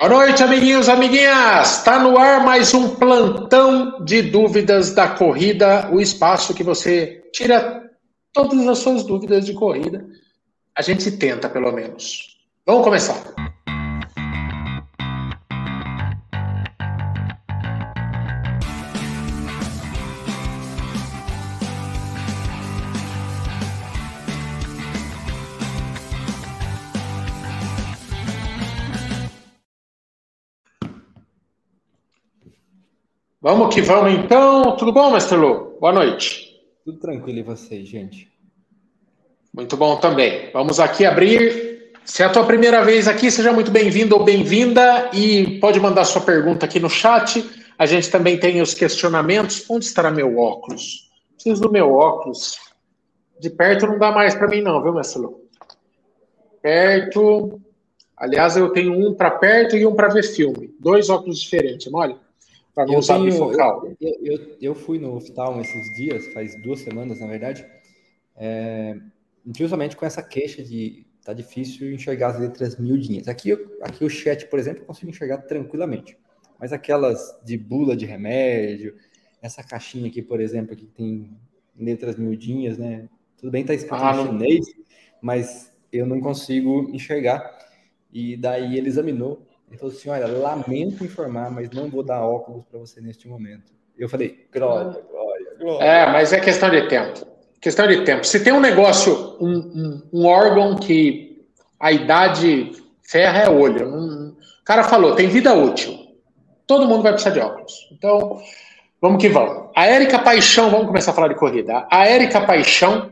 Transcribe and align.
Boa 0.00 0.08
noite, 0.08 0.42
amiguinhos, 0.42 0.88
amiguinhas! 0.88 1.76
Está 1.76 1.98
no 1.98 2.16
ar 2.16 2.42
mais 2.42 2.72
um 2.72 2.94
plantão 2.94 4.02
de 4.02 4.22
dúvidas 4.22 4.94
da 4.94 5.08
corrida, 5.08 5.90
o 5.92 6.00
espaço 6.00 6.54
que 6.54 6.64
você 6.64 7.22
tira 7.34 7.82
todas 8.32 8.66
as 8.66 8.78
suas 8.78 9.04
dúvidas 9.04 9.44
de 9.44 9.52
corrida. 9.52 10.06
A 10.74 10.80
gente 10.80 11.10
tenta, 11.10 11.50
pelo 11.50 11.70
menos. 11.70 12.38
Vamos 12.64 12.82
começar. 12.82 13.22
Vamos 33.42 33.74
que 33.74 33.80
vamos 33.80 34.12
então. 34.12 34.76
Tudo 34.76 34.92
bom, 34.92 35.12
Mestre 35.12 35.34
Lu? 35.34 35.78
Boa 35.80 35.94
noite. 35.94 36.60
Tudo 36.84 36.98
tranquilo 36.98 37.38
e 37.38 37.42
vocês, 37.42 37.88
gente? 37.88 38.30
Muito 39.50 39.78
bom 39.78 39.96
também. 39.96 40.50
Vamos 40.52 40.78
aqui 40.78 41.06
abrir. 41.06 41.90
Se 42.04 42.22
é 42.22 42.26
a 42.26 42.28
tua 42.28 42.44
primeira 42.44 42.84
vez 42.84 43.08
aqui, 43.08 43.30
seja 43.30 43.50
muito 43.50 43.70
bem-vindo 43.70 44.14
ou 44.14 44.22
bem-vinda 44.22 45.08
e 45.14 45.58
pode 45.58 45.80
mandar 45.80 46.04
sua 46.04 46.20
pergunta 46.20 46.66
aqui 46.66 46.78
no 46.78 46.90
chat. 46.90 47.42
A 47.78 47.86
gente 47.86 48.10
também 48.10 48.38
tem 48.38 48.60
os 48.60 48.74
questionamentos. 48.74 49.64
Onde 49.70 49.86
estará 49.86 50.10
meu 50.10 50.38
óculos? 50.38 51.10
Preciso 51.32 51.62
do 51.62 51.72
meu 51.72 51.94
óculos. 51.94 52.58
De 53.40 53.48
perto 53.48 53.86
não 53.86 53.98
dá 53.98 54.12
mais 54.12 54.34
para 54.34 54.48
mim 54.48 54.60
não, 54.60 54.82
viu, 54.82 54.92
Mestre 54.92 55.22
Lu? 55.22 55.40
Perto. 56.60 57.58
Aliás, 58.18 58.58
eu 58.58 58.68
tenho 58.68 58.92
um 58.92 59.14
para 59.14 59.30
perto 59.30 59.78
e 59.78 59.86
um 59.86 59.94
para 59.94 60.08
ver 60.08 60.24
filme. 60.24 60.74
Dois 60.78 61.08
óculos 61.08 61.40
diferentes, 61.40 61.90
olha 61.90 62.18
para 62.74 62.86
não 62.86 62.94
eu 62.94 62.98
usar 62.98 63.18
tenho, 63.18 63.32
bifocal. 63.32 63.86
Eu, 64.00 64.16
eu, 64.22 64.56
eu, 64.60 64.74
fui 64.74 64.98
no 64.98 65.14
hospital 65.14 65.60
esses 65.60 65.94
dias, 65.96 66.26
faz 66.32 66.60
duas 66.62 66.80
semanas, 66.80 67.20
na 67.20 67.26
verdade, 67.26 67.66
é, 68.36 68.96
justamente 69.56 69.96
com 69.96 70.06
essa 70.06 70.22
queixa 70.22 70.62
de 70.62 71.06
tá 71.24 71.32
difícil 71.32 71.92
enxergar 71.92 72.28
as 72.28 72.40
letras 72.40 72.78
miudinhas. 72.78 73.28
Aqui, 73.28 73.52
aqui 73.82 74.04
o 74.04 74.08
chat, 74.08 74.46
por 74.46 74.58
exemplo, 74.58 74.82
eu 74.82 74.86
consigo 74.86 75.10
enxergar 75.10 75.38
tranquilamente, 75.38 76.16
mas 76.58 76.72
aquelas 76.72 77.38
de 77.44 77.56
bula 77.56 77.96
de 77.96 78.06
remédio, 78.06 78.96
essa 79.42 79.62
caixinha 79.62 80.08
aqui, 80.08 80.22
por 80.22 80.40
exemplo, 80.40 80.76
que 80.76 80.86
tem 80.86 81.30
letras 81.76 82.16
miudinhas, 82.16 82.78
né? 82.78 83.08
Tudo 83.36 83.50
bem, 83.50 83.64
tá 83.64 83.74
escrito 83.74 83.94
ah, 83.94 84.14
em 84.14 84.26
chinês, 84.26 84.66
mas 85.20 85.72
eu 85.92 86.06
não 86.06 86.20
consigo 86.20 86.90
enxergar. 86.92 87.58
E 88.12 88.36
daí 88.36 88.76
ele 88.76 88.88
examinou 88.88 89.46
ele 89.70 89.78
falou 89.78 89.94
assim: 89.94 90.10
Olha, 90.10 90.26
lamento 90.26 91.04
informar, 91.04 91.50
mas 91.50 91.70
não 91.70 91.88
vou 91.88 92.02
dar 92.02 92.20
óculos 92.20 92.64
para 92.68 92.78
você 92.78 93.00
neste 93.00 93.28
momento. 93.28 93.72
Eu 93.96 94.08
falei: 94.08 94.46
Glória, 94.52 95.00
glória, 95.10 95.56
glória. 95.58 95.84
É, 95.84 96.06
mas 96.06 96.32
é 96.32 96.40
questão 96.40 96.68
de 96.68 96.88
tempo. 96.88 97.26
Questão 97.60 97.86
de 97.86 98.04
tempo. 98.04 98.26
Se 98.26 98.42
tem 98.42 98.52
um 98.52 98.60
negócio, 98.60 99.36
um, 99.40 99.52
um, 99.52 100.02
um 100.12 100.26
órgão 100.26 100.76
que 100.76 101.46
a 101.78 101.92
idade 101.92 102.72
ferra 103.02 103.42
é 103.42 103.48
olho. 103.48 103.88
Um, 103.88 104.28
o 104.30 104.64
cara 104.64 104.82
falou: 104.82 105.14
tem 105.14 105.28
vida 105.28 105.54
útil. 105.54 105.98
Todo 106.66 106.86
mundo 106.88 107.02
vai 107.02 107.12
precisar 107.12 107.34
de 107.34 107.40
óculos. 107.40 107.88
Então, 107.92 108.40
vamos 109.00 109.20
que 109.20 109.28
vamos. 109.28 109.70
A 109.74 109.86
Érica 109.86 110.18
Paixão, 110.18 110.70
vamos 110.70 110.86
começar 110.86 111.12
a 111.12 111.14
falar 111.14 111.28
de 111.28 111.34
corrida. 111.34 111.86
A 111.90 112.06
Érica 112.06 112.40
Paixão 112.40 113.10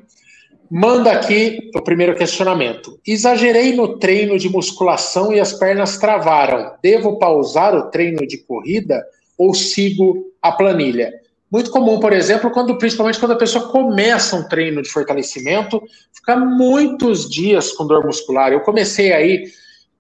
Manda 0.71 1.13
aqui 1.13 1.71
o 1.75 1.81
primeiro 1.81 2.15
questionamento. 2.15 3.01
Exagerei 3.07 3.75
no 3.75 3.99
treino 3.99 4.39
de 4.39 4.51
musculação 4.51 5.33
e 5.33 5.41
as 5.41 5.53
pernas 5.55 5.97
travaram. 5.97 6.73
Devo 6.83 7.19
pausar 7.19 7.75
o 7.75 7.91
treino 7.91 8.27
de 8.27 8.39
corrida 8.39 9.03
ou 9.39 9.55
sigo 9.55 10.27
a 10.43 10.53
planilha? 10.53 11.13
Muito 11.51 11.71
comum, 11.71 11.99
por 11.99 12.13
exemplo, 12.13 12.51
quando 12.51 12.77
principalmente 12.77 13.19
quando 13.19 13.33
a 13.33 13.39
pessoa 13.39 13.69
começa 13.69 14.37
um 14.37 14.47
treino 14.47 14.83
de 14.83 14.91
fortalecimento, 14.91 15.83
fica 16.13 16.37
muitos 16.37 17.29
dias 17.31 17.73
com 17.73 17.87
dor 17.87 18.05
muscular. 18.05 18.53
Eu 18.53 18.61
comecei 18.61 19.13
aí, 19.15 19.45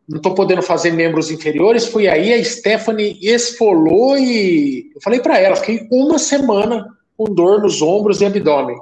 não 0.06 0.18
estou 0.18 0.34
podendo 0.34 0.60
fazer 0.60 0.92
membros 0.92 1.30
inferiores, 1.30 1.86
fui 1.86 2.06
aí, 2.06 2.34
a 2.34 2.44
Stephanie 2.44 3.18
esfolou 3.22 4.18
e 4.18 4.90
eu 4.94 5.00
falei 5.00 5.20
para 5.20 5.38
ela, 5.38 5.56
fiquei 5.56 5.88
uma 5.90 6.18
semana 6.18 6.86
com 7.16 7.32
dor 7.32 7.62
nos 7.62 7.80
ombros 7.80 8.20
e 8.20 8.26
abdômen. 8.26 8.76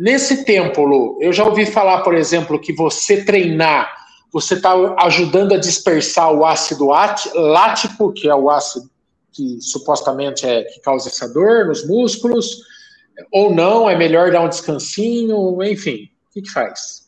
Nesse 0.00 0.46
tempo, 0.46 0.82
Lu, 0.82 1.18
eu 1.20 1.30
já 1.30 1.44
ouvi 1.44 1.66
falar, 1.66 2.00
por 2.00 2.14
exemplo, 2.14 2.58
que 2.58 2.72
você 2.72 3.22
treinar, 3.22 3.94
você 4.32 4.54
está 4.54 4.72
ajudando 5.04 5.52
a 5.52 5.58
dispersar 5.58 6.32
o 6.32 6.46
ácido 6.46 6.86
lático, 6.86 8.10
que 8.10 8.26
é 8.26 8.34
o 8.34 8.48
ácido 8.48 8.90
que 9.30 9.60
supostamente 9.60 10.46
é 10.46 10.64
que 10.64 10.80
causa 10.80 11.10
essa 11.10 11.28
dor 11.28 11.66
nos 11.66 11.86
músculos, 11.86 12.62
ou 13.30 13.54
não, 13.54 13.90
é 13.90 13.94
melhor 13.94 14.32
dar 14.32 14.40
um 14.40 14.48
descansinho, 14.48 15.62
enfim, 15.62 16.08
o 16.30 16.32
que, 16.32 16.40
que 16.40 16.50
faz? 16.50 17.06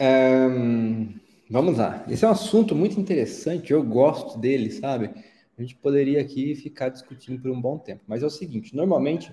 Um, 0.00 1.14
vamos 1.48 1.78
lá. 1.78 2.04
Esse 2.08 2.24
é 2.24 2.28
um 2.28 2.32
assunto 2.32 2.74
muito 2.74 2.98
interessante, 2.98 3.72
eu 3.72 3.84
gosto 3.84 4.36
dele, 4.36 4.72
sabe? 4.72 5.12
A 5.56 5.62
gente 5.62 5.76
poderia 5.76 6.20
aqui 6.20 6.56
ficar 6.56 6.88
discutindo 6.88 7.40
por 7.40 7.52
um 7.52 7.60
bom 7.60 7.78
tempo, 7.78 8.02
mas 8.08 8.24
é 8.24 8.26
o 8.26 8.30
seguinte: 8.30 8.74
normalmente 8.74 9.32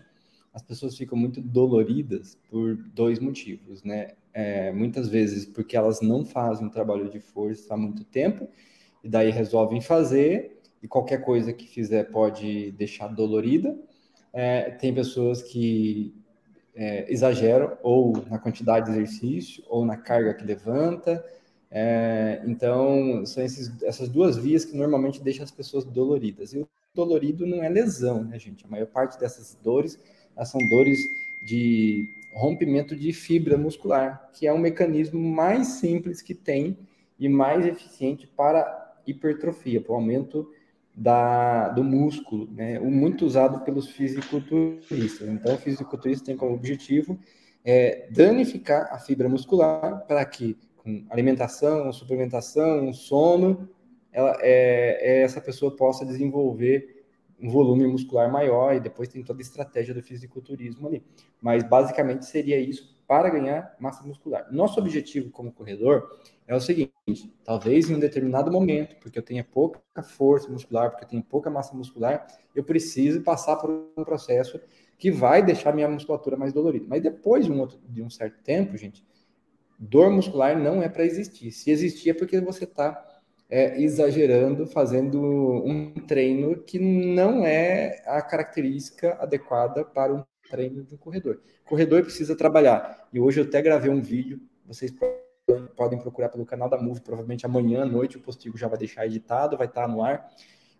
as 0.54 0.62
pessoas 0.62 0.98
ficam 0.98 1.18
muito 1.18 1.42
doloridas 1.42 2.38
por 2.50 2.76
dois 2.76 3.20
motivos, 3.20 3.84
né? 3.84 4.12
É, 4.34 4.72
muitas 4.72 5.10
vezes 5.10 5.46
porque 5.46 5.76
elas 5.76 6.02
não 6.02 6.24
fazem 6.24 6.68
um 6.68 6.70
trabalho 6.70 7.10
de 7.10 7.20
força 7.20 7.74
há 7.74 7.78
muito 7.78 8.04
tempo, 8.04 8.48
e 9.04 9.10
daí 9.10 9.32
resolvem 9.32 9.82
fazer, 9.82 10.60
e 10.82 10.88
qualquer 10.88 11.24
coisa 11.24 11.52
que 11.52 11.68
fizer 11.68 12.06
pode 12.06 12.72
deixar 12.74 13.08
dolorida. 13.08 13.78
É, 14.32 14.72
tem 14.72 14.94
pessoas 14.94 15.42
que 15.42 16.14
é, 16.76 17.12
exageram 17.12 17.78
ou 17.84 18.14
na 18.30 18.40
quantidade 18.40 18.86
de 18.86 18.92
exercício, 18.92 19.64
ou 19.68 19.86
na 19.86 19.98
carga 19.98 20.34
que 20.34 20.46
levanta. 20.46 21.24
É, 21.72 22.42
então, 22.46 23.26
são 23.26 23.44
esses, 23.44 23.82
essas 23.84 24.10
duas 24.10 24.38
vias 24.38 24.66
que 24.66 24.76
normalmente 24.76 25.22
deixam 25.22 25.44
as 25.44 25.52
pessoas 25.52 25.84
doloridas. 25.86 26.54
E 26.54 26.60
o 26.60 26.68
dolorido 26.94 27.46
não 27.46 27.64
é 27.64 27.70
lesão, 27.70 28.24
né, 28.24 28.40
gente? 28.40 28.66
A 28.66 28.68
maior 28.70 28.88
parte 28.88 29.20
dessas 29.20 29.58
dores 29.62 30.00
são 30.46 30.60
dores 30.70 31.08
de 31.44 32.08
rompimento 32.34 32.96
de 32.96 33.12
fibra 33.12 33.58
muscular, 33.58 34.30
que 34.34 34.48
é 34.48 34.54
um 34.54 34.58
mecanismo 34.58 35.20
mais 35.20 35.68
simples 35.68 36.22
que 36.22 36.34
tem 36.34 36.78
e 37.20 37.28
mais 37.28 37.66
eficiente 37.66 38.28
para 38.28 38.96
hipertrofia, 39.06 39.82
para 39.82 39.92
o 39.92 39.96
aumento 39.96 40.50
da, 40.96 41.70
do 41.70 41.84
músculo, 41.84 42.50
né? 42.52 42.80
O 42.80 42.92
muito 42.92 43.26
usado 43.26 43.64
pelos 43.64 43.90
fisiculturistas. 43.90 45.28
Então, 45.28 45.56
o 45.56 45.58
fisiculturista 45.58 46.26
tem 46.26 46.38
como 46.38 46.54
objetivo 46.54 47.18
é, 47.64 48.08
danificar 48.12 48.90
a 48.92 49.00
fibra 49.00 49.30
muscular 49.30 50.06
para 50.08 50.24
que, 50.26 50.58
com 50.78 51.06
alimentação, 51.10 51.92
suplementação, 51.94 52.94
sono, 52.94 53.70
ela, 54.12 54.38
é, 54.42 55.20
é, 55.20 55.22
essa 55.22 55.40
pessoa 55.40 55.76
possa 55.76 56.06
desenvolver 56.06 56.99
um 57.42 57.50
volume 57.50 57.88
muscular 57.88 58.32
maior 58.32 58.76
e 58.76 58.80
depois 58.80 59.10
tem 59.10 59.24
toda 59.24 59.40
a 59.40 59.42
estratégia 59.42 59.94
do 59.94 60.02
fisiculturismo 60.02 60.88
ali. 60.88 61.04
Mas 61.42 61.64
basicamente 61.64 62.26
seria 62.26 62.60
isso 62.60 62.98
para 63.08 63.30
ganhar 63.30 63.76
massa 63.80 64.04
muscular. 64.04 64.48
Nosso 64.52 64.80
objetivo 64.80 65.32
como 65.32 65.52
corredor 65.52 66.08
é 66.48 66.56
o 66.56 66.60
seguinte: 66.60 67.34
talvez 67.44 67.90
em 67.90 67.96
um 67.96 68.00
determinado 68.00 68.52
momento, 68.52 68.98
porque 68.98 69.18
eu 69.18 69.24
tenha 69.24 69.44
pouca 69.44 70.04
força 70.04 70.48
muscular, 70.50 70.92
porque 70.92 71.06
eu 71.06 71.10
tenho 71.10 71.24
pouca 71.24 71.50
massa 71.50 71.76
muscular, 71.76 72.28
eu 72.56 72.64
preciso 72.64 73.22
passar 73.22 73.56
por 73.56 73.72
um 73.98 74.04
processo 74.04 74.62
que 74.98 75.10
vai 75.10 75.42
deixar 75.42 75.74
minha 75.74 75.88
musculatura 75.88 76.38
mais 76.38 76.54
dolorida. 76.54 76.86
Mas 76.88 77.02
depois 77.02 77.46
de 77.46 77.52
um, 77.52 77.60
outro, 77.62 77.80
de 77.88 78.04
um 78.04 78.10
certo 78.10 78.44
tempo, 78.44 78.78
gente, 78.78 79.04
dor 79.80 80.12
muscular 80.12 80.60
não 80.60 80.84
é 80.84 80.90
para 80.90 81.06
existir. 81.06 81.52
Se 81.52 81.72
existir 81.72 82.12
é 82.12 82.14
porque 82.14 82.40
você 82.42 82.66
está 82.66 83.09
é, 83.50 83.82
exagerando, 83.82 84.68
fazendo 84.68 85.20
um 85.20 85.94
treino 86.08 86.56
que 86.62 86.78
não 86.78 87.46
é 87.46 88.02
a 88.06 88.22
característica 88.22 89.14
adequada 89.20 89.84
para 89.84 90.14
um 90.14 90.24
treino 90.50 90.84
do 90.84 90.98
corredor. 90.98 91.42
O 91.66 91.70
corredor 91.70 92.04
precisa 92.04 92.36
trabalhar. 92.36 93.08
E 93.12 93.20
hoje 93.20 93.40
eu 93.40 93.46
até 93.46 93.62
gravei 93.62 93.90
um 93.90 94.02
vídeo, 94.02 94.40
vocês 94.66 94.94
podem 95.76 96.00
procurar 96.00 96.30
pelo 96.30 96.46
canal 96.46 96.70
da 96.70 96.78
Move, 96.78 97.02
provavelmente 97.02 97.46
amanhã 97.46 97.82
à 97.82 97.86
noite 97.86 98.18
o 98.18 98.22
postigo 98.22 98.58
já 98.58 98.68
vai 98.68 98.78
deixar 98.78 99.08
editado, 99.08 99.58
vai 99.58 99.66
estar 99.66 99.88
no 99.88 100.04
ar, 100.04 100.30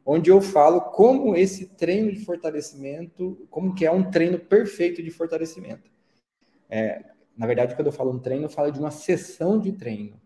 onde 0.06 0.30
eu 0.30 0.40
falo 0.40 0.82
como 0.82 1.36
esse 1.36 1.66
treino 1.76 2.12
de 2.12 2.24
fortalecimento, 2.24 3.48
como 3.50 3.74
que 3.74 3.86
é 3.86 3.92
um 3.92 4.10
treino 4.12 4.40
perfeito 4.40 5.02
de 5.02 5.10
fortalecimento. 5.10 5.90
É, 6.70 7.04
na 7.36 7.48
verdade, 7.48 7.76
quando 7.76 7.88
eu 7.88 7.94
falo 7.94 8.12
um 8.12 8.20
treino, 8.20 8.46
eu 8.46 8.50
falo 8.50 8.72
de 8.72 8.80
uma 8.80 8.92
sessão 8.92 9.60
de 9.60 9.72
treino. 9.72 10.20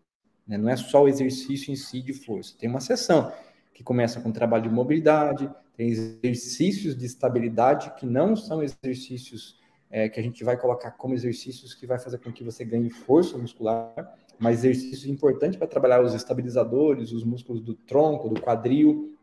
Né? 0.48 0.58
Não 0.58 0.70
é 0.70 0.76
só 0.76 1.04
o 1.04 1.08
exercício 1.08 1.72
em 1.72 1.76
si 1.76 2.02
de 2.02 2.14
força. 2.14 2.56
Tem 2.58 2.70
uma 2.70 2.80
sessão 2.80 3.32
que 3.74 3.84
começa 3.84 4.22
com 4.22 4.32
trabalho 4.32 4.64
de 4.64 4.70
mobilidade, 4.70 5.50
tem 5.76 5.90
exercícios 5.90 6.96
de 6.96 7.06
estabilidade 7.06 7.92
que 7.96 8.06
não 8.06 8.36
são 8.36 8.62
exercícios 8.62 9.60
é, 9.90 10.10
que 10.10 10.20
a 10.20 10.24
gente 10.24 10.44
vai 10.44 10.58
colocar 10.58 10.92
como 10.92 11.14
exercícios 11.14 11.74
que 11.74 11.86
vai 11.86 12.00
fazer 12.00 12.18
com 12.18 12.32
que 12.32 12.44
você 12.44 12.66
ganhe 12.66 12.90
força 12.90 13.38
muscular. 13.38 13.94
mas 14.40 14.60
exercícios 14.60 15.06
importantes 15.06 15.58
para 15.58 15.68
trabalhar 15.68 16.02
os 16.02 16.14
estabilizadores, 16.14 17.12
os 17.12 17.24
músculos 17.24 17.62
do 17.62 17.76
tronco, 17.76 18.28
do 18.28 18.42
quadril, 18.42 19.16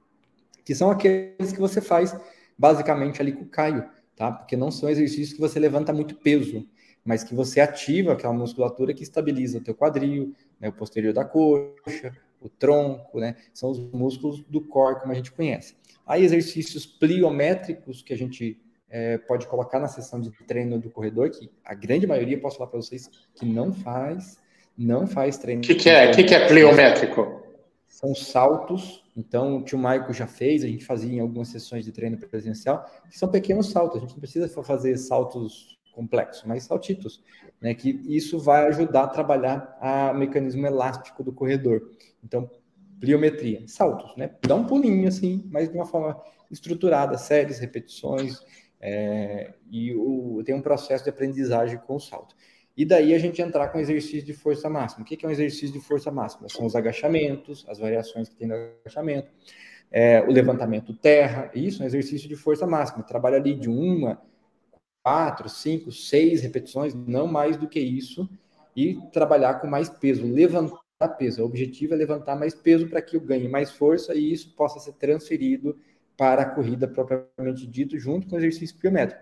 que 0.65 0.75
são 0.75 0.91
aqueles 0.91 1.53
que 1.53 1.59
você 1.59 1.81
faz 1.81 2.17
basicamente 2.57 3.21
ali 3.21 3.33
com 3.33 3.43
o 3.43 3.49
Caio, 3.49 3.85
tá? 4.15 4.31
Porque 4.31 4.57
não 4.57 4.71
são 4.71 4.89
exercícios 4.89 5.33
que 5.33 5.41
você 5.41 5.59
levanta 5.59 5.93
muito 5.93 6.15
peso, 6.15 6.65
mas 7.05 7.25
que 7.25 7.35
você 7.35 7.61
ativa 7.61 8.13
aquela 8.13 8.33
musculatura 8.33 8.95
que 8.95 9.03
estabiliza 9.03 9.59
o 9.59 9.61
teu 9.61 9.75
quadril, 9.75 10.35
né, 10.61 10.69
o 10.69 10.73
posterior 10.73 11.13
da 11.13 11.25
coxa, 11.25 12.13
o 12.41 12.49
tronco, 12.49 13.19
né? 13.19 13.37
São 13.53 13.71
os 13.71 13.79
músculos 13.79 14.43
do 14.49 14.61
core, 14.61 15.01
como 15.01 15.13
a 15.13 15.15
gente 15.15 15.33
conhece. 15.33 15.75
Aí 16.07 16.25
exercícios 16.25 16.87
pliométricos 16.87 18.03
que 18.03 18.13
a 18.13 18.17
gente 18.17 18.61
é, 18.89 19.19
pode 19.19 19.47
colocar 19.47 19.79
na 19.79 19.87
sessão 19.87 20.21
de 20.21 20.31
treino 20.47 20.79
do 20.79 20.91
corredor, 20.91 21.31
que 21.31 21.51
a 21.65 21.75
grande 21.75 22.07
maioria, 22.07 22.41
posso 22.41 22.59
falar 22.59 22.71
para 22.71 22.81
vocês, 22.81 23.09
que 23.35 23.47
não 23.47 23.73
faz, 23.73 24.39
não 24.77 25.07
faz 25.07 25.39
treino. 25.39 25.63
O 25.63 25.65
que, 25.65 25.75
que, 25.75 25.89
é? 25.89 26.11
Que, 26.11 26.25
que 26.25 26.35
é 26.35 26.49
pliométrico? 26.49 27.41
São 27.87 28.15
saltos. 28.15 29.05
Então, 29.17 29.59
o 29.59 29.65
tio 29.65 29.79
Maico 29.79 30.13
já 30.13 30.27
fez, 30.27 30.65
a 30.65 30.67
gente 30.67 30.85
fazia 30.85 31.13
em 31.13 31.21
algumas 31.21 31.49
sessões 31.49 31.85
de 31.85 31.93
treino 31.93 32.17
presencial, 32.17 32.85
que 33.11 33.19
são 33.19 33.29
pequenos 33.29 33.71
saltos. 33.71 33.99
A 33.99 34.01
gente 34.01 34.13
não 34.13 34.21
precisa 34.21 34.49
fazer 34.63 34.97
saltos 34.97 35.79
complexos, 36.01 36.45
mas 36.47 36.63
saltitos, 36.63 37.23
né? 37.61 37.75
Que 37.75 37.91
isso 38.09 38.39
vai 38.39 38.67
ajudar 38.69 39.05
a 39.05 39.09
trabalhar 39.09 39.79
o 40.15 40.19
mecanismo 40.19 40.67
elástico 40.67 41.23
do 41.23 41.31
corredor. 41.31 41.91
Então, 42.25 42.51
pliometria, 42.99 43.63
saltos, 43.67 44.17
né? 44.17 44.31
Dá 44.41 44.55
um 44.55 44.65
pulinho 44.65 45.07
assim, 45.07 45.47
mas 45.51 45.69
de 45.69 45.77
uma 45.77 45.85
forma 45.85 46.19
estruturada, 46.51 47.19
séries, 47.19 47.59
repetições, 47.59 48.41
é, 48.81 49.53
e 49.71 49.95
o, 49.95 50.43
tem 50.43 50.55
um 50.55 50.63
processo 50.63 51.05
de 51.05 51.11
aprendizagem 51.11 51.79
com 51.87 51.97
o 51.97 52.01
salto. 52.01 52.35
E 52.75 52.87
daí 52.87 53.13
a 53.13 53.19
gente 53.19 53.43
entrar 53.43 53.69
com 53.69 53.79
exercício 53.79 54.25
de 54.25 54.33
força 54.33 54.71
máxima. 54.71 55.03
O 55.03 55.05
que 55.05 55.23
é 55.23 55.29
um 55.29 55.33
exercício 55.33 55.71
de 55.71 55.81
força 55.81 56.11
máxima? 56.11 56.49
São 56.49 56.65
os 56.65 56.75
agachamentos, 56.75 57.67
as 57.69 57.79
variações 57.79 58.27
que 58.27 58.37
tem 58.37 58.49
no 58.49 58.55
agachamento, 58.55 59.31
é, 59.93 60.23
o 60.23 60.33
levantamento 60.33 60.95
terra, 60.95 61.51
isso 61.55 61.83
é 61.83 61.85
um 61.85 61.87
exercício 61.87 62.27
de 62.27 62.37
força 62.37 62.67
máxima. 62.67 63.03
Trabalha 63.03 63.37
ali 63.37 63.55
de 63.55 63.69
uma, 63.69 64.23
quatro, 65.11 65.49
cinco, 65.49 65.91
seis 65.91 66.41
repetições, 66.41 66.95
não 66.95 67.27
mais 67.27 67.57
do 67.57 67.69
que 67.69 67.81
isso, 67.81 68.31
e 68.77 68.97
trabalhar 69.13 69.55
com 69.55 69.67
mais 69.67 69.91
peso, 69.91 70.25
levantar 70.25 71.09
peso. 71.19 71.43
O 71.43 71.47
objetivo 71.47 71.95
é 71.95 71.97
levantar 71.97 72.37
mais 72.37 72.55
peso 72.55 72.89
para 72.89 73.03
que 73.03 73.17
eu 73.17 73.21
ganhe 73.21 73.49
mais 73.49 73.73
força 73.73 74.15
e 74.15 74.33
isso 74.33 74.55
possa 74.55 74.79
ser 74.79 74.93
transferido 74.93 75.77
para 76.17 76.43
a 76.43 76.45
corrida 76.45 76.87
propriamente 76.87 77.67
dito, 77.67 77.99
junto 77.99 78.29
com 78.29 78.37
o 78.37 78.39
exercício 78.39 78.77
pliométrico. 78.77 79.21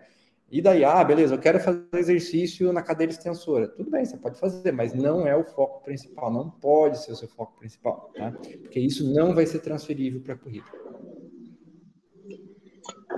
E 0.51 0.61
daí, 0.61 0.85
ah, 0.85 1.03
beleza, 1.03 1.35
eu 1.35 1.39
quero 1.39 1.59
fazer 1.59 1.87
exercício 1.95 2.71
na 2.71 2.83
cadeira 2.83 3.11
extensora. 3.11 3.67
Tudo 3.67 3.91
bem, 3.91 4.05
você 4.05 4.19
pode 4.19 4.39
fazer, 4.39 4.73
mas 4.73 4.93
não 4.93 5.27
é 5.27 5.35
o 5.35 5.45
foco 5.45 5.83
principal, 5.83 6.31
não 6.31 6.51
pode 6.51 7.03
ser 7.03 7.13
o 7.13 7.17
seu 7.17 7.29
foco 7.29 7.59
principal, 7.59 8.11
tá? 8.15 8.31
Porque 8.33 8.79
isso 8.79 9.11
não 9.11 9.35
vai 9.35 9.47
ser 9.47 9.61
transferível 9.61 10.21
para 10.21 10.35
a 10.35 10.39
corrida. 10.39 10.67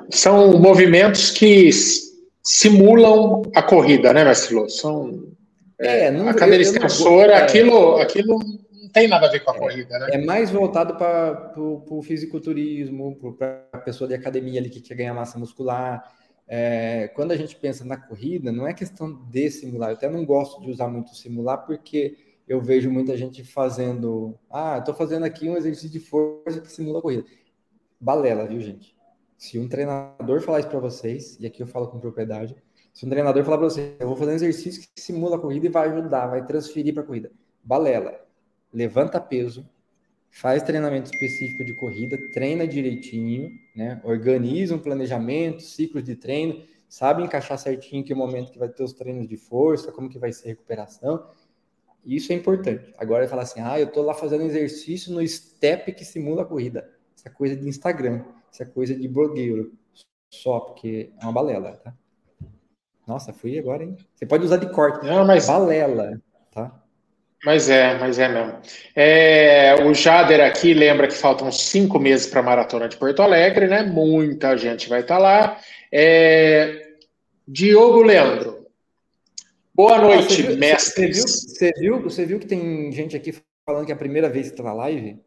São 0.08 0.56
movimentos 0.60 1.32
que 1.32 1.68
simulam 2.42 3.42
a 3.54 3.62
corrida, 3.62 4.12
né, 4.12 4.24
Mestre 4.24 4.70
São 4.70 5.30
é, 5.80 6.10
não, 6.10 6.28
a 6.28 6.34
cadeira 6.34 6.62
extensora, 6.62 7.32
é, 7.32 7.42
aquilo, 7.42 7.96
aquilo 7.96 8.38
não 8.38 8.88
tem 8.90 9.08
nada 9.08 9.26
a 9.26 9.30
ver 9.30 9.40
com 9.40 9.50
a 9.50 9.56
é, 9.56 9.58
corrida, 9.58 9.98
né? 9.98 10.08
É 10.12 10.18
mais 10.18 10.50
voltado 10.50 10.94
para 10.96 11.54
o 11.56 12.02
fisiculturismo, 12.02 13.16
para 13.38 13.66
a 13.72 13.78
pessoa 13.78 14.06
de 14.06 14.14
academia 14.14 14.60
ali 14.60 14.68
que 14.68 14.82
quer 14.82 14.94
ganhar 14.94 15.14
massa 15.14 15.38
muscular. 15.38 16.12
É, 16.46 17.08
quando 17.14 17.32
a 17.32 17.36
gente 17.36 17.56
pensa 17.56 17.82
na 17.82 17.96
corrida, 17.96 18.52
não 18.52 18.66
é 18.66 18.74
questão 18.74 19.10
de 19.30 19.50
simular. 19.50 19.90
Eu 19.90 19.94
até 19.94 20.10
não 20.10 20.22
gosto 20.22 20.60
de 20.60 20.70
usar 20.70 20.88
muito 20.88 21.16
simular, 21.16 21.64
porque 21.64 22.14
eu 22.46 22.60
vejo 22.60 22.90
muita 22.90 23.16
gente 23.16 23.42
fazendo. 23.42 24.38
Ah, 24.50 24.76
estou 24.78 24.94
fazendo 24.94 25.24
aqui 25.24 25.48
um 25.48 25.56
exercício 25.56 25.88
de 25.88 26.00
força 26.00 26.60
que 26.60 26.70
simula 26.70 26.98
a 26.98 27.02
corrida. 27.02 27.24
Balela, 27.98 28.46
viu, 28.46 28.60
gente? 28.60 28.94
Se 29.40 29.58
um 29.58 29.66
treinador 29.66 30.42
falar 30.42 30.60
isso 30.60 30.68
para 30.68 30.78
vocês, 30.78 31.38
e 31.40 31.46
aqui 31.46 31.62
eu 31.62 31.66
falo 31.66 31.88
com 31.88 31.98
propriedade, 31.98 32.54
se 32.92 33.06
um 33.06 33.08
treinador 33.08 33.42
falar 33.42 33.56
para 33.56 33.70
você, 33.70 33.96
eu 33.98 34.06
vou 34.06 34.14
fazer 34.14 34.32
um 34.32 34.34
exercício 34.34 34.82
que 34.82 35.00
simula 35.00 35.36
a 35.36 35.38
corrida 35.38 35.64
e 35.64 35.70
vai 35.70 35.88
ajudar, 35.88 36.26
vai 36.26 36.44
transferir 36.44 36.92
para 36.92 37.02
a 37.02 37.06
corrida. 37.06 37.32
Balela. 37.64 38.20
Levanta 38.70 39.18
peso, 39.18 39.66
faz 40.30 40.62
treinamento 40.62 41.10
específico 41.10 41.64
de 41.64 41.72
corrida, 41.72 42.18
treina 42.34 42.68
direitinho, 42.68 43.50
né? 43.74 43.98
Organiza 44.04 44.74
um 44.74 44.78
planejamento, 44.78 45.62
ciclos 45.62 46.04
de 46.04 46.16
treino, 46.16 46.62
sabe 46.86 47.22
encaixar 47.22 47.56
certinho 47.56 48.04
que 48.04 48.14
momento 48.14 48.52
que 48.52 48.58
vai 48.58 48.68
ter 48.68 48.82
os 48.82 48.92
treinos 48.92 49.26
de 49.26 49.38
força, 49.38 49.90
como 49.90 50.10
que 50.10 50.18
vai 50.18 50.34
ser 50.34 50.48
a 50.48 50.50
recuperação. 50.50 51.30
Isso 52.04 52.30
é 52.30 52.36
importante. 52.36 52.92
Agora 52.98 53.26
falar 53.26 53.44
assim, 53.44 53.62
ah, 53.62 53.80
eu 53.80 53.90
tô 53.90 54.02
lá 54.02 54.12
fazendo 54.12 54.44
exercício 54.44 55.10
no 55.14 55.26
step 55.26 55.94
que 55.94 56.04
simula 56.04 56.42
a 56.42 56.44
corrida. 56.44 56.90
Isso 57.16 57.26
é 57.26 57.30
coisa 57.30 57.56
de 57.56 57.66
Instagram, 57.66 58.22
isso 58.50 58.62
é 58.62 58.66
coisa 58.66 58.94
de 58.94 59.08
blogueiro. 59.08 59.72
Só 60.32 60.60
porque 60.60 61.10
é 61.20 61.24
uma 61.24 61.32
balela, 61.32 61.72
tá? 61.82 61.94
Nossa, 63.06 63.32
fui 63.32 63.58
agora, 63.58 63.82
hein? 63.82 63.96
Você 64.14 64.24
pode 64.24 64.44
usar 64.44 64.58
de 64.58 64.70
corte. 64.70 65.04
Não, 65.04 65.26
mas... 65.26 65.46
Balela, 65.46 66.20
tá? 66.52 66.80
Mas 67.44 67.70
é, 67.70 67.98
mas 67.98 68.18
é 68.18 68.28
mesmo. 68.28 68.58
É, 68.94 69.74
o 69.84 69.94
Jader 69.94 70.46
aqui 70.46 70.74
lembra 70.74 71.08
que 71.08 71.14
faltam 71.14 71.50
cinco 71.50 71.98
meses 71.98 72.26
para 72.26 72.40
a 72.40 72.42
Maratona 72.42 72.88
de 72.88 72.98
Porto 72.98 73.22
Alegre, 73.22 73.66
né? 73.66 73.82
Muita 73.82 74.56
gente 74.56 74.88
vai 74.88 75.00
estar 75.00 75.16
tá 75.16 75.20
lá. 75.20 75.60
É, 75.90 76.96
Diogo 77.48 78.02
Leandro. 78.02 78.66
Boa 79.74 79.98
noite, 79.98 80.42
ah, 80.42 80.50
você 80.50 80.56
mestres. 80.56 81.22
Você 81.22 81.26
viu, 81.26 81.32
você, 81.32 81.72
viu, 81.72 82.02
você 82.02 82.26
viu 82.26 82.38
que 82.38 82.46
tem 82.46 82.92
gente 82.92 83.16
aqui 83.16 83.34
falando 83.66 83.86
que 83.86 83.92
é 83.92 83.94
a 83.94 83.98
primeira 83.98 84.28
vez 84.28 84.48
que 84.48 84.52
está 84.52 84.62
na 84.62 84.74
live? 84.74 85.18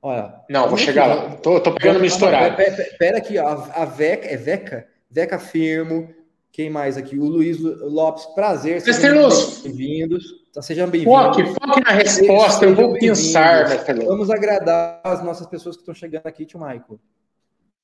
Olha. 0.00 0.34
Não, 0.48 0.68
vou 0.68 0.78
chegar 0.78 1.06
lá. 1.06 1.36
Tô, 1.36 1.60
tô 1.60 1.74
pegando 1.74 1.96
minha 1.96 2.08
história. 2.08 2.54
Pera, 2.98 3.18
aqui, 3.18 3.38
ó. 3.38 3.48
A 3.74 3.84
Veca, 3.84 4.26
é 4.26 4.36
Veca? 4.36 4.86
Veca 5.10 5.38
Firmo, 5.38 6.14
quem 6.52 6.68
mais 6.68 6.96
aqui? 6.96 7.18
O 7.18 7.24
Luiz 7.24 7.58
Lopes, 7.60 8.26
prazer. 8.26 8.80
Sejam 8.80 9.28
bem-vindos. 9.62 10.24
Então, 10.50 10.62
sejam 10.62 10.88
bem-vindos. 10.88 11.36
Foque, 11.36 11.44
foque 11.46 11.80
na 11.84 11.92
resposta, 11.92 12.64
eu 12.64 12.74
vou 12.74 12.98
pensar, 12.98 13.66
Vamos 14.04 14.30
agradar 14.30 15.00
as 15.04 15.22
nossas 15.24 15.46
pessoas 15.46 15.76
que 15.76 15.82
estão 15.82 15.94
chegando 15.94 16.26
aqui, 16.26 16.44
tio 16.44 16.58
Maico. 16.58 17.00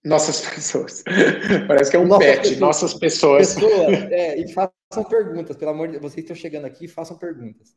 Nossas 0.05 0.43
pessoas. 0.43 1.03
Parece 1.67 1.91
que 1.91 1.97
é 1.97 2.01
um 2.01 2.07
nossas 2.07 2.27
pet, 2.27 2.41
pessoas. 2.41 2.61
nossas 2.61 2.95
pessoas. 2.95 3.55
pessoas 3.55 3.99
é, 4.13 4.39
e 4.39 4.53
façam 4.53 5.05
perguntas, 5.09 5.57
pelo 5.57 5.71
amor 5.71 5.87
de 5.87 5.93
Deus. 5.93 6.03
Vocês 6.03 6.25
estão 6.25 6.37
chegando 6.37 6.67
aqui, 6.67 6.87
façam 6.87 7.17
perguntas. 7.17 7.75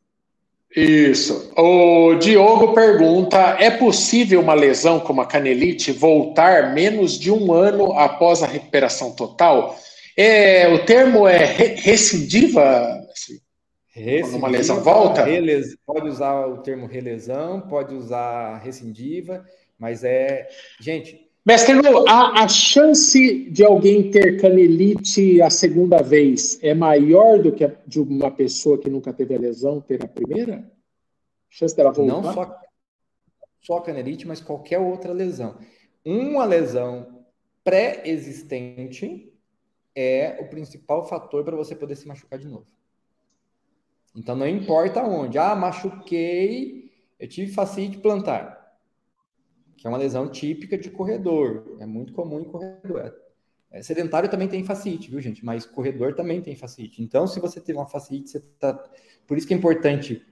Isso. 0.74 1.50
O 1.56 2.14
Diogo 2.16 2.74
pergunta: 2.74 3.56
é 3.58 3.70
possível 3.70 4.40
uma 4.40 4.54
lesão 4.54 5.00
como 5.00 5.20
a 5.20 5.26
canelite 5.26 5.92
voltar 5.92 6.74
menos 6.74 7.18
de 7.18 7.30
um 7.30 7.52
ano 7.52 7.92
após 7.92 8.42
a 8.42 8.46
recuperação 8.46 9.14
total? 9.14 9.76
É, 10.16 10.68
o 10.68 10.84
termo 10.84 11.26
é 11.26 11.44
recidiva? 11.44 12.60
Assim, 13.12 13.38
recidiva 13.92 14.36
uma 14.36 14.48
lesão 14.48 14.82
volta? 14.82 15.24
Pode 15.86 16.08
usar 16.08 16.46
o 16.46 16.58
termo 16.58 16.86
relesão, 16.86 17.60
pode 17.62 17.94
usar 17.94 18.58
recidiva, 18.58 19.44
mas 19.78 20.04
é. 20.04 20.48
Gente. 20.80 21.27
Mestre 21.48 21.72
Lu, 21.72 22.06
a, 22.06 22.42
a 22.42 22.46
chance 22.46 23.48
de 23.48 23.64
alguém 23.64 24.10
ter 24.10 24.38
canelite 24.38 25.40
a 25.40 25.48
segunda 25.48 26.02
vez 26.02 26.62
é 26.62 26.74
maior 26.74 27.42
do 27.42 27.50
que 27.50 27.64
a 27.64 27.74
de 27.86 27.98
uma 28.02 28.30
pessoa 28.30 28.76
que 28.76 28.90
nunca 28.90 29.14
teve 29.14 29.34
a 29.34 29.38
lesão 29.38 29.80
ter 29.80 30.04
a 30.04 30.06
primeira? 30.06 30.56
A 30.58 30.60
chance 31.48 31.74
dela 31.74 31.90
voltar? 31.90 32.12
Não 32.12 32.34
só, 32.34 32.60
só 33.62 33.80
canelite, 33.80 34.28
mas 34.28 34.42
qualquer 34.42 34.78
outra 34.78 35.10
lesão. 35.10 35.56
Uma 36.04 36.44
lesão 36.44 37.24
pré-existente 37.64 39.32
é 39.96 40.36
o 40.42 40.50
principal 40.50 41.08
fator 41.08 41.42
para 41.44 41.56
você 41.56 41.74
poder 41.74 41.96
se 41.96 42.06
machucar 42.06 42.38
de 42.38 42.46
novo. 42.46 42.66
Então 44.14 44.36
não 44.36 44.46
importa 44.46 45.02
onde. 45.02 45.38
Ah, 45.38 45.56
machuquei, 45.56 46.92
eu 47.18 47.26
tive 47.26 47.50
facite 47.50 47.96
plantar, 47.96 48.57
que 49.78 49.86
é 49.86 49.90
uma 49.90 49.96
lesão 49.96 50.28
típica 50.28 50.76
de 50.76 50.90
corredor. 50.90 51.76
É 51.78 51.86
muito 51.86 52.12
comum 52.12 52.40
em 52.40 52.44
corredor. 52.44 53.14
É, 53.70 53.80
sedentário 53.80 54.28
também 54.28 54.48
tem 54.48 54.64
facite, 54.64 55.08
viu, 55.08 55.20
gente? 55.20 55.44
Mas 55.44 55.64
corredor 55.64 56.14
também 56.14 56.42
tem 56.42 56.56
facite. 56.56 57.02
Então, 57.02 57.26
se 57.26 57.38
você 57.38 57.60
teve 57.60 57.78
uma 57.78 57.86
facite, 57.86 58.28
você 58.28 58.40
tá. 58.58 58.74
Por 59.26 59.38
isso 59.38 59.46
que 59.46 59.54
é 59.54 59.56
importante 59.56 60.26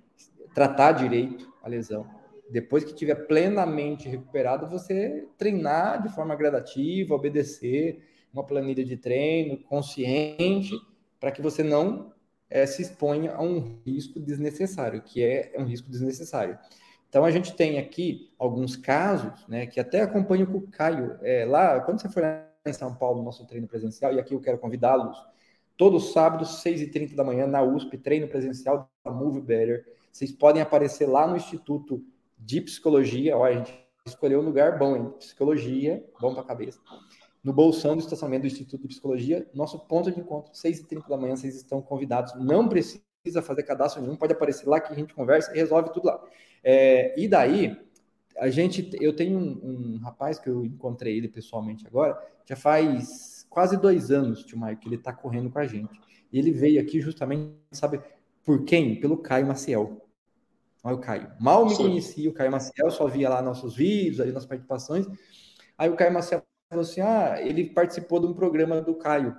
tratar 0.52 0.92
direito 0.92 1.50
a 1.62 1.68
lesão. 1.68 2.06
Depois 2.50 2.82
que 2.82 2.94
tiver 2.94 3.26
plenamente 3.26 4.08
recuperado, 4.08 4.68
você 4.68 5.28
treinar 5.38 6.02
de 6.02 6.08
forma 6.12 6.34
gradativa, 6.34 7.14
obedecer 7.14 8.02
uma 8.32 8.44
planilha 8.44 8.84
de 8.84 8.96
treino 8.96 9.58
consciente 9.64 10.74
para 11.20 11.30
que 11.30 11.40
você 11.40 11.62
não 11.62 12.12
é, 12.50 12.66
se 12.66 12.82
exponha 12.82 13.34
a 13.34 13.42
um 13.42 13.78
risco 13.84 14.18
desnecessário, 14.18 15.02
que 15.02 15.22
é 15.22 15.54
um 15.58 15.64
risco 15.64 15.88
desnecessário. 15.90 16.58
Então 17.08 17.24
a 17.24 17.30
gente 17.30 17.54
tem 17.54 17.78
aqui 17.78 18.32
alguns 18.38 18.76
casos, 18.76 19.46
né, 19.46 19.66
que 19.66 19.80
até 19.80 20.02
acompanho 20.02 20.46
com 20.46 20.58
o 20.58 20.66
Caio 20.68 21.18
é, 21.22 21.44
lá, 21.44 21.80
quando 21.80 22.00
você 22.00 22.08
for 22.08 22.22
em 22.64 22.72
São 22.72 22.94
Paulo, 22.94 23.22
nosso 23.22 23.46
treino 23.46 23.66
presencial, 23.66 24.12
e 24.12 24.18
aqui 24.18 24.34
eu 24.34 24.40
quero 24.40 24.58
convidá-los, 24.58 25.16
todo 25.76 26.00
sábado, 26.00 26.44
6h30 26.44 27.14
da 27.14 27.24
manhã, 27.24 27.46
na 27.46 27.62
USP, 27.62 27.98
treino 27.98 28.26
presencial 28.28 28.90
da 29.04 29.10
Move 29.10 29.40
Better. 29.40 29.84
Vocês 30.10 30.32
podem 30.32 30.62
aparecer 30.62 31.06
lá 31.06 31.26
no 31.26 31.36
Instituto 31.36 32.02
de 32.38 32.60
Psicologia. 32.60 33.36
Olha, 33.36 33.54
a 33.54 33.58
gente 33.58 33.86
escolheu 34.06 34.40
um 34.40 34.44
lugar 34.44 34.78
bom, 34.78 34.96
hein? 34.96 35.12
Psicologia, 35.18 36.04
bom 36.20 36.32
para 36.32 36.42
a 36.42 36.46
cabeça. 36.46 36.80
No 37.42 37.52
bolsão 37.52 37.94
do 37.94 38.00
estacionamento 38.00 38.42
do 38.42 38.46
Instituto 38.48 38.82
de 38.82 38.88
Psicologia, 38.88 39.48
nosso 39.54 39.78
ponto 39.78 40.10
de 40.10 40.18
encontro, 40.18 40.52
6h30 40.52 41.08
da 41.08 41.16
manhã, 41.16 41.36
vocês 41.36 41.54
estão 41.54 41.80
convidados. 41.80 42.34
Não 42.34 42.68
precisa 42.68 43.02
fazer 43.42 43.62
cadastro 43.62 44.02
nenhum, 44.02 44.16
pode 44.16 44.32
aparecer 44.32 44.68
lá 44.68 44.80
que 44.80 44.92
a 44.92 44.96
gente 44.96 45.14
conversa 45.14 45.52
e 45.52 45.56
resolve 45.56 45.92
tudo 45.92 46.06
lá. 46.06 46.22
É, 46.62 47.18
e 47.20 47.28
daí, 47.28 47.76
a 48.38 48.48
gente, 48.50 48.90
eu 49.00 49.14
tenho 49.14 49.38
um, 49.38 49.96
um, 49.96 49.98
rapaz 49.98 50.38
que 50.38 50.48
eu 50.48 50.64
encontrei 50.64 51.16
ele 51.16 51.28
pessoalmente 51.28 51.86
agora, 51.86 52.18
já 52.44 52.56
faz 52.56 53.46
quase 53.48 53.76
dois 53.76 54.10
anos, 54.10 54.44
tio 54.44 54.58
Maio, 54.58 54.76
que 54.76 54.88
ele 54.88 54.96
está 54.96 55.12
correndo 55.12 55.50
com 55.50 55.58
a 55.58 55.66
gente. 55.66 56.00
E 56.32 56.38
ele 56.38 56.50
veio 56.50 56.80
aqui 56.80 57.00
justamente, 57.00 57.54
sabe, 57.72 58.00
por 58.44 58.64
quem? 58.64 59.00
Pelo 59.00 59.16
Caio 59.16 59.46
Maciel. 59.46 60.06
Olha 60.84 60.96
o 60.96 61.00
Caio. 61.00 61.32
Mal 61.40 61.64
me 61.64 61.74
Sim. 61.74 61.82
conhecia 61.82 62.30
o 62.30 62.32
Caio 62.32 62.50
Maciel, 62.50 62.90
só 62.90 63.06
via 63.08 63.28
lá 63.28 63.42
nossos 63.42 63.74
vídeos, 63.74 64.20
ali 64.20 64.32
nas 64.32 64.46
participações. 64.46 65.06
Aí 65.76 65.90
o 65.90 65.96
Caio 65.96 66.12
Maciel 66.12 66.42
falou 66.68 66.84
assim: 66.84 67.00
ah, 67.00 67.36
ele 67.40 67.70
participou 67.70 68.20
de 68.20 68.26
um 68.26 68.34
programa 68.34 68.80
do 68.80 68.94
Caio 68.94 69.36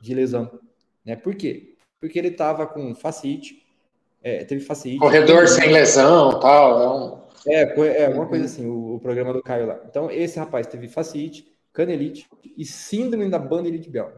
de 0.00 0.14
lesão. 0.14 0.58
Né? 1.04 1.14
Por 1.14 1.34
quê? 1.36 1.75
Porque 2.00 2.18
ele 2.18 2.28
estava 2.28 2.66
com 2.66 2.94
facite, 2.94 3.66
é, 4.22 4.44
teve 4.44 4.60
facite. 4.60 4.98
Corredor 4.98 5.44
teve... 5.44 5.48
sem 5.48 5.72
lesão 5.72 6.38
tal. 6.40 7.22
É, 7.46 7.74
um... 7.74 7.84
é, 7.84 8.02
é 8.02 8.08
uma 8.08 8.26
coisa 8.26 8.44
assim, 8.44 8.66
o, 8.66 8.96
o, 8.96 9.00
programa 9.00 9.32
do 9.32 9.42
Caio 9.42 9.66
lá. 9.66 9.80
Então, 9.88 10.10
esse 10.10 10.38
rapaz 10.38 10.66
teve 10.66 10.88
facite, 10.88 11.46
canelite 11.72 12.28
e 12.56 12.64
síndrome 12.64 13.28
da 13.30 13.38
banda 13.38 13.70
Bell. 13.88 14.12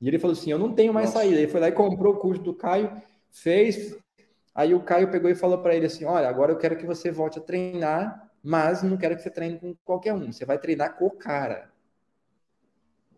E 0.00 0.08
ele 0.08 0.18
falou 0.18 0.36
assim: 0.36 0.50
Eu 0.50 0.58
não 0.58 0.74
tenho 0.74 0.92
mais 0.92 1.06
Nossa. 1.06 1.20
saída. 1.20 1.38
Ele 1.38 1.48
foi 1.48 1.60
lá 1.60 1.68
e 1.68 1.72
comprou 1.72 2.14
o 2.14 2.18
curso 2.18 2.42
do 2.42 2.54
Caio, 2.54 2.90
fez, 3.30 3.96
Aí 4.54 4.74
o 4.74 4.82
Caio 4.82 5.10
pegou 5.10 5.30
e 5.30 5.34
falou 5.34 5.58
para 5.58 5.74
ele 5.74 5.86
assim: 5.86 6.04
Olha, 6.04 6.28
agora 6.28 6.52
eu 6.52 6.58
quero 6.58 6.76
que 6.76 6.86
você 6.86 7.10
volte 7.10 7.38
a 7.38 7.42
treinar, 7.42 8.30
mas 8.42 8.82
não 8.82 8.96
quero 8.96 9.16
que 9.16 9.22
você 9.22 9.30
treine 9.30 9.58
com 9.58 9.74
qualquer 9.84 10.12
um. 10.12 10.30
Você 10.30 10.44
vai 10.44 10.58
treinar 10.58 10.96
com 10.96 11.06
o 11.06 11.10
cara. 11.10 11.70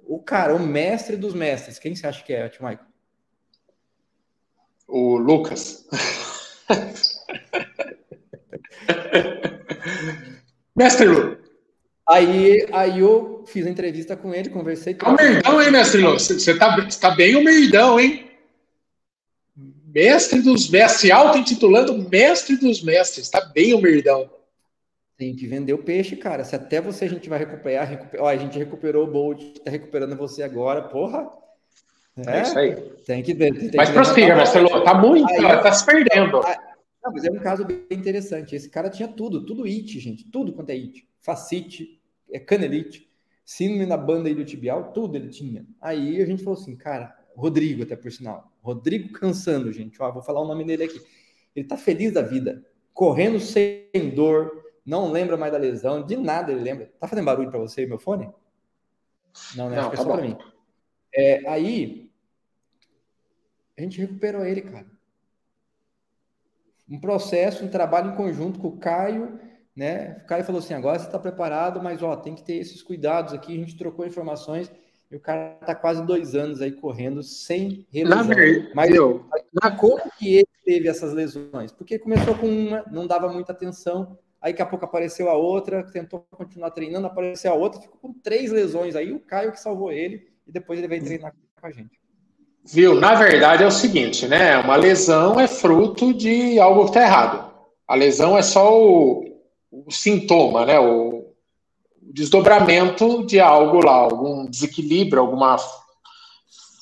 O 0.06 0.20
cara, 0.20 0.54
o 0.54 0.60
mestre 0.60 1.16
dos 1.16 1.34
mestres. 1.34 1.78
Quem 1.78 1.96
você 1.96 2.06
acha 2.06 2.22
que 2.22 2.32
é, 2.32 2.48
Tio 2.48 2.64
Michael? 2.64 2.86
O 4.96 5.18
Lucas. 5.18 5.84
mestre 10.76 11.08
Lu. 11.08 11.36
Aí, 12.08 12.64
aí 12.72 13.00
eu 13.00 13.42
fiz 13.44 13.66
a 13.66 13.70
entrevista 13.70 14.16
com 14.16 14.32
ele, 14.32 14.50
conversei. 14.50 14.94
Tá 14.94 15.10
humildão, 15.10 15.60
hein, 15.60 15.72
mestre 15.72 16.00
Lu? 16.00 16.12
Você 16.12 16.56
tá, 16.56 16.76
tá 17.00 17.10
bem 17.10 17.34
humildão, 17.34 17.98
hein? 17.98 18.30
mestre 19.92 20.40
dos 20.40 20.70
mestres, 20.70 21.00
se 21.00 21.10
auto-intitulando 21.10 22.08
mestre 22.08 22.56
dos 22.56 22.80
mestres, 22.80 23.28
tá 23.28 23.40
bem 23.40 23.74
humildão. 23.74 24.30
Tem 25.16 25.34
que 25.34 25.48
vender 25.48 25.72
o 25.72 25.78
peixe, 25.78 26.14
cara. 26.14 26.44
Se 26.44 26.54
até 26.54 26.80
você 26.80 27.06
a 27.06 27.08
gente 27.08 27.28
vai 27.28 27.40
recuperar, 27.40 27.88
recuper... 27.88 28.22
Ó, 28.22 28.28
a 28.28 28.36
gente 28.36 28.56
recuperou 28.56 29.08
o 29.08 29.10
Bolt, 29.10 29.58
tá 29.58 29.72
recuperando 29.72 30.16
você 30.16 30.44
agora, 30.44 30.82
porra. 30.82 31.28
É, 32.16 32.38
é 32.38 32.42
isso 32.42 32.58
aí. 32.58 32.74
Tem 33.06 33.22
que 33.22 33.34
ver. 33.34 33.52
Mas 33.74 33.90
prossiga, 33.90 34.36
mestre 34.36 34.60
Lô, 34.60 34.82
tá 34.82 34.94
muito, 34.94 35.28
aí, 35.30 35.62
tá 35.62 35.72
se 35.72 35.84
perdendo. 35.84 36.40
Não, 37.04 37.12
mas 37.12 37.24
é 37.24 37.30
um 37.30 37.38
caso 37.38 37.64
bem 37.64 37.84
interessante. 37.90 38.54
Esse 38.54 38.70
cara 38.70 38.88
tinha 38.88 39.08
tudo, 39.08 39.44
tudo 39.44 39.64
it, 39.64 39.98
gente, 39.98 40.24
tudo 40.30 40.52
quanto 40.52 40.70
é 40.70 40.74
it. 40.74 41.06
Facite, 41.20 42.00
é 42.30 42.38
canelite, 42.38 43.10
síndrome 43.44 43.84
na 43.84 43.96
banda 43.96 44.28
aí 44.28 44.34
do 44.34 44.44
tibial, 44.44 44.92
tudo 44.92 45.16
ele 45.16 45.28
tinha. 45.28 45.66
Aí 45.80 46.22
a 46.22 46.26
gente 46.26 46.42
falou 46.42 46.58
assim, 46.58 46.76
cara, 46.76 47.14
Rodrigo, 47.36 47.82
até 47.82 47.96
por 47.96 48.10
sinal. 48.10 48.50
Rodrigo 48.62 49.12
Cansando, 49.12 49.72
gente. 49.72 50.00
Ó, 50.00 50.10
vou 50.10 50.22
falar 50.22 50.40
o 50.40 50.46
nome 50.46 50.64
dele 50.64 50.84
aqui. 50.84 51.00
Ele 51.54 51.66
tá 51.66 51.76
feliz 51.76 52.12
da 52.12 52.22
vida, 52.22 52.64
correndo 52.92 53.38
sem 53.38 54.10
dor, 54.14 54.64
não 54.84 55.10
lembra 55.10 55.36
mais 55.36 55.52
da 55.52 55.58
lesão, 55.58 56.04
de 56.04 56.16
nada 56.16 56.52
ele 56.52 56.62
lembra. 56.62 56.90
Tá 56.98 57.06
fazendo 57.06 57.26
barulho 57.26 57.50
para 57.50 57.58
você, 57.58 57.86
meu 57.86 57.98
fone? 57.98 58.30
Não, 59.56 59.68
né? 59.68 59.76
Não, 59.76 59.82
Acho 59.82 59.90
que 59.90 59.96
é 59.96 59.98
tá 59.98 60.02
só 60.04 60.12
para 60.12 60.22
mim. 60.22 60.36
É, 61.14 61.48
aí, 61.48 62.03
a 63.76 63.82
gente 63.82 64.00
recuperou 64.00 64.44
ele, 64.44 64.62
cara. 64.62 64.86
Um 66.88 67.00
processo, 67.00 67.64
um 67.64 67.68
trabalho 67.68 68.12
em 68.12 68.16
conjunto 68.16 68.60
com 68.60 68.68
o 68.68 68.78
Caio, 68.78 69.40
né? 69.74 70.20
O 70.22 70.26
Caio 70.26 70.44
falou 70.44 70.60
assim: 70.60 70.74
agora 70.74 70.98
você 70.98 71.06
está 71.06 71.18
preparado, 71.18 71.82
mas 71.82 72.02
ó, 72.02 72.14
tem 72.16 72.34
que 72.34 72.44
ter 72.44 72.54
esses 72.54 72.82
cuidados 72.82 73.32
aqui. 73.32 73.54
A 73.54 73.58
gente 73.58 73.76
trocou 73.76 74.06
informações 74.06 74.70
e 75.10 75.16
o 75.16 75.20
cara 75.20 75.56
tá 75.64 75.74
quase 75.74 76.04
dois 76.04 76.34
anos 76.34 76.60
aí 76.60 76.72
correndo 76.72 77.22
sem 77.22 77.86
revisão. 77.90 78.18
Mas 78.74 78.94
eu, 78.94 79.26
na 79.62 79.70
como 79.70 80.02
que 80.18 80.34
ele 80.36 80.48
teve 80.64 80.88
essas 80.88 81.12
lesões? 81.12 81.72
Porque 81.72 81.98
começou 81.98 82.36
com 82.36 82.46
uma, 82.46 82.84
não 82.90 83.06
dava 83.06 83.32
muita 83.32 83.52
atenção, 83.52 84.18
aí 84.40 84.52
daqui 84.52 84.62
a 84.62 84.66
pouco 84.66 84.84
apareceu 84.84 85.28
a 85.30 85.34
outra, 85.34 85.82
tentou 85.84 86.26
continuar 86.30 86.70
treinando, 86.70 87.06
apareceu 87.06 87.50
a 87.50 87.54
outra, 87.54 87.80
ficou 87.80 87.98
com 87.98 88.12
três 88.12 88.52
lesões 88.52 88.94
aí, 88.94 89.12
o 89.12 89.20
Caio 89.20 89.52
que 89.52 89.60
salvou 89.60 89.90
ele, 89.90 90.28
e 90.46 90.52
depois 90.52 90.78
ele 90.78 90.88
veio 90.88 91.04
treinar 91.04 91.34
com 91.60 91.66
a 91.66 91.70
gente. 91.70 92.03
Viu? 92.66 92.94
Na 92.98 93.14
verdade 93.14 93.62
é 93.62 93.66
o 93.66 93.70
seguinte, 93.70 94.26
né? 94.26 94.56
Uma 94.58 94.76
lesão 94.76 95.38
é 95.38 95.46
fruto 95.46 96.14
de 96.14 96.58
algo 96.58 96.84
que 96.84 96.90
está 96.90 97.02
errado. 97.02 97.52
A 97.86 97.94
lesão 97.94 98.38
é 98.38 98.42
só 98.42 98.80
o, 98.80 99.24
o 99.70 99.90
sintoma, 99.90 100.64
né? 100.64 100.80
O, 100.80 101.24
desdobramento 102.14 103.26
de 103.26 103.40
algo 103.40 103.84
lá, 103.84 103.92
algum 103.92 104.46
desequilíbrio, 104.46 105.20
alguma 105.20 105.56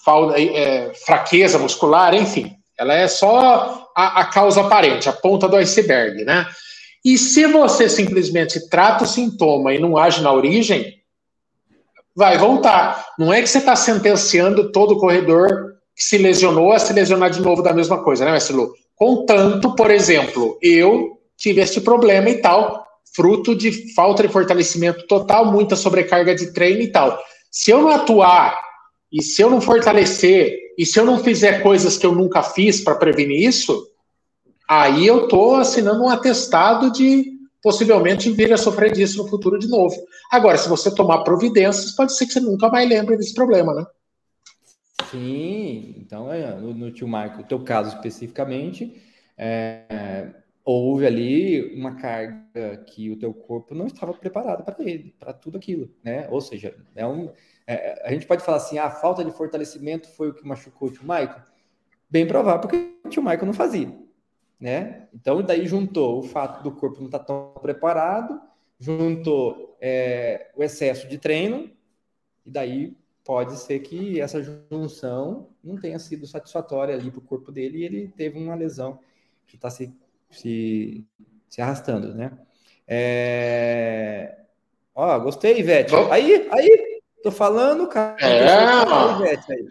falda, 0.05 0.39
é, 0.39 0.93
fraqueza 1.07 1.59
muscular, 1.59 2.15
enfim. 2.15 2.55
Ela 2.79 2.95
é 2.95 3.09
só 3.09 3.89
a, 3.97 4.21
a 4.21 4.25
causa 4.27 4.61
aparente, 4.61 5.09
a 5.09 5.13
ponta 5.13 5.49
do 5.49 5.57
iceberg, 5.57 6.25
né? 6.25 6.47
E 7.05 7.17
se 7.17 7.47
você 7.47 7.89
simplesmente 7.89 8.69
trata 8.69 9.05
o 9.05 9.07
sintoma 9.07 9.73
e 9.73 9.79
não 9.79 9.97
age 9.97 10.21
na 10.21 10.33
origem, 10.33 11.01
vai 12.15 12.37
voltar. 12.37 13.07
Não 13.19 13.33
é 13.33 13.41
que 13.41 13.49
você 13.49 13.59
está 13.59 13.75
sentenciando 13.75 14.71
todo 14.71 14.99
corredor 14.99 15.72
que 15.72 15.72
se 15.97 16.19
lesionou 16.19 16.73
a 16.73 16.79
se 16.79 16.93
lesionar 16.93 17.31
de 17.31 17.41
novo 17.41 17.63
da 17.63 17.73
mesma 17.73 18.03
coisa, 18.03 18.25
né, 18.25 18.39
Lu? 18.51 18.73
Contanto, 18.97 19.75
por 19.75 19.91
exemplo, 19.91 20.59
eu 20.63 21.19
tive 21.37 21.61
este 21.61 21.81
problema 21.81 22.31
e 22.31 22.41
tal, 22.41 22.85
fruto 23.15 23.55
de 23.55 23.93
falta 23.95 24.23
de 24.23 24.29
fortalecimento 24.29 25.07
total, 25.07 25.51
muita 25.51 25.77
sobrecarga 25.77 26.35
de 26.35 26.53
treino 26.53 26.83
e 26.83 26.89
tal. 26.89 27.19
Se 27.51 27.71
eu 27.71 27.83
não 27.83 27.89
atuar 27.89 28.59
e 29.13 29.23
se 29.23 29.43
eu 29.43 29.51
não 29.51 29.61
fortalecer 29.61 30.57
e 30.79 30.87
se 30.87 30.99
eu 30.99 31.05
não 31.05 31.19
fizer 31.19 31.63
coisas 31.63 31.99
que 31.99 32.07
eu 32.07 32.13
nunca 32.13 32.43
fiz 32.43 32.81
para 32.81 32.95
prevenir 32.95 33.47
isso, 33.47 33.87
aí 34.69 35.07
eu 35.07 35.25
estou 35.25 35.57
assinando 35.57 36.03
um 36.03 36.09
atestado 36.09 36.91
de 36.91 37.33
possivelmente 37.63 38.31
vir 38.31 38.53
a 38.53 38.57
sofrer 38.57 38.93
disso 38.93 39.23
no 39.23 39.29
futuro 39.29 39.59
de 39.59 39.69
novo. 39.69 39.95
Agora, 40.31 40.57
se 40.57 40.69
você 40.69 40.93
tomar 40.93 41.23
providências, 41.23 41.93
pode 41.93 42.17
ser 42.17 42.27
que 42.27 42.33
você 42.33 42.41
nunca 42.41 42.69
mais 42.69 42.89
lembre 42.89 43.17
desse 43.17 43.35
problema, 43.35 43.75
né? 43.75 43.85
Sim, 45.11 45.95
então 45.99 46.33
é, 46.33 46.55
no, 46.55 46.75
no 46.75 46.91
tio 46.91 47.09
o 47.09 47.43
teu 47.45 47.63
caso 47.65 47.97
especificamente, 47.97 49.03
é, 49.37 50.35
houve 50.65 51.07
ali 51.07 51.75
uma 51.75 51.97
carga 51.97 52.77
que 52.87 53.11
o 53.11 53.19
teu 53.19 53.33
corpo 53.35 53.75
não 53.75 53.87
estava 53.87 54.13
preparado 54.15 54.65
para 54.65 54.77
ele, 54.79 55.15
para 55.19 55.33
tudo 55.33 55.59
aquilo, 55.59 55.91
né? 56.03 56.29
Ou 56.31 56.41
seja, 56.41 56.77
é 56.95 57.07
um, 57.07 57.33
é, 57.67 58.03
a 58.07 58.13
gente 58.13 58.27
pode 58.27 58.45
falar 58.45 58.59
assim, 58.59 58.79
ah, 58.79 58.87
a 58.87 58.91
falta 58.91 59.25
de 59.25 59.31
fortalecimento 59.33 60.09
foi 60.09 60.29
o 60.29 60.35
que 60.35 60.47
machucou 60.47 60.89
o 60.89 60.93
tio 60.93 61.03
Michael. 61.03 61.43
Bem 62.09 62.27
provável, 62.27 62.61
porque 62.61 62.95
o 63.05 63.09
tio 63.09 63.23
Michael 63.23 63.47
não 63.47 63.53
fazia, 63.53 63.93
né? 64.61 65.09
Então, 65.15 65.43
daí 65.43 65.67
juntou 65.67 66.19
o 66.19 66.23
fato 66.23 66.63
do 66.63 66.73
corpo 66.73 66.99
não 66.99 67.07
estar 67.07 67.21
tá 67.21 67.25
tão 67.25 67.55
preparado, 67.61 68.41
juntou 68.79 69.77
é, 69.81 70.51
o 70.57 70.63
excesso 70.63 71.09
de 71.09 71.19
treino, 71.19 71.71
e 72.45 72.51
daí 72.51 72.97
pode 73.25 73.57
ser 73.59 73.79
que 73.81 74.21
essa 74.21 74.43
junção 74.71 75.49
não 75.63 75.77
tenha 75.77 75.99
sido 75.99 76.27
satisfatória 76.27 76.95
ali 76.95 77.11
para 77.11 77.19
o 77.19 77.23
corpo 77.23 77.53
dele 77.53 77.79
e 77.79 77.85
ele 77.85 78.09
teve 78.17 78.39
uma 78.39 78.55
lesão 78.55 78.99
que 79.47 79.57
está 79.57 79.71
se 79.71 79.93
se, 80.33 81.05
se 81.49 81.61
arrastando, 81.61 82.15
né? 82.15 82.33
É... 82.89 84.37
Ó, 84.95 85.19
gostei, 85.21 85.59
Ivete. 85.59 85.95
Aí, 86.11 86.49
aí, 86.51 87.01
tô 87.23 87.31
falando, 87.31 87.87
cara. 87.87 88.17
É, 88.21 89.17
Ivete, 89.17 89.53
aí. 89.53 89.69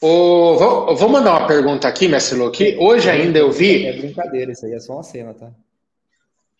O, 0.00 0.56
vou, 0.58 0.94
vou, 0.94 1.08
mandar 1.08 1.38
uma 1.38 1.46
pergunta 1.46 1.88
aqui, 1.88 2.06
Mestre 2.06 2.38
Lu, 2.38 2.50
que 2.50 2.76
hoje 2.76 3.08
ainda 3.08 3.38
eu 3.38 3.50
vi. 3.50 3.86
É 3.86 3.96
brincadeira, 3.96 4.52
isso 4.52 4.66
aí 4.66 4.74
é 4.74 4.78
só 4.78 4.94
uma 4.94 5.02
cena, 5.02 5.32
tá? 5.32 5.50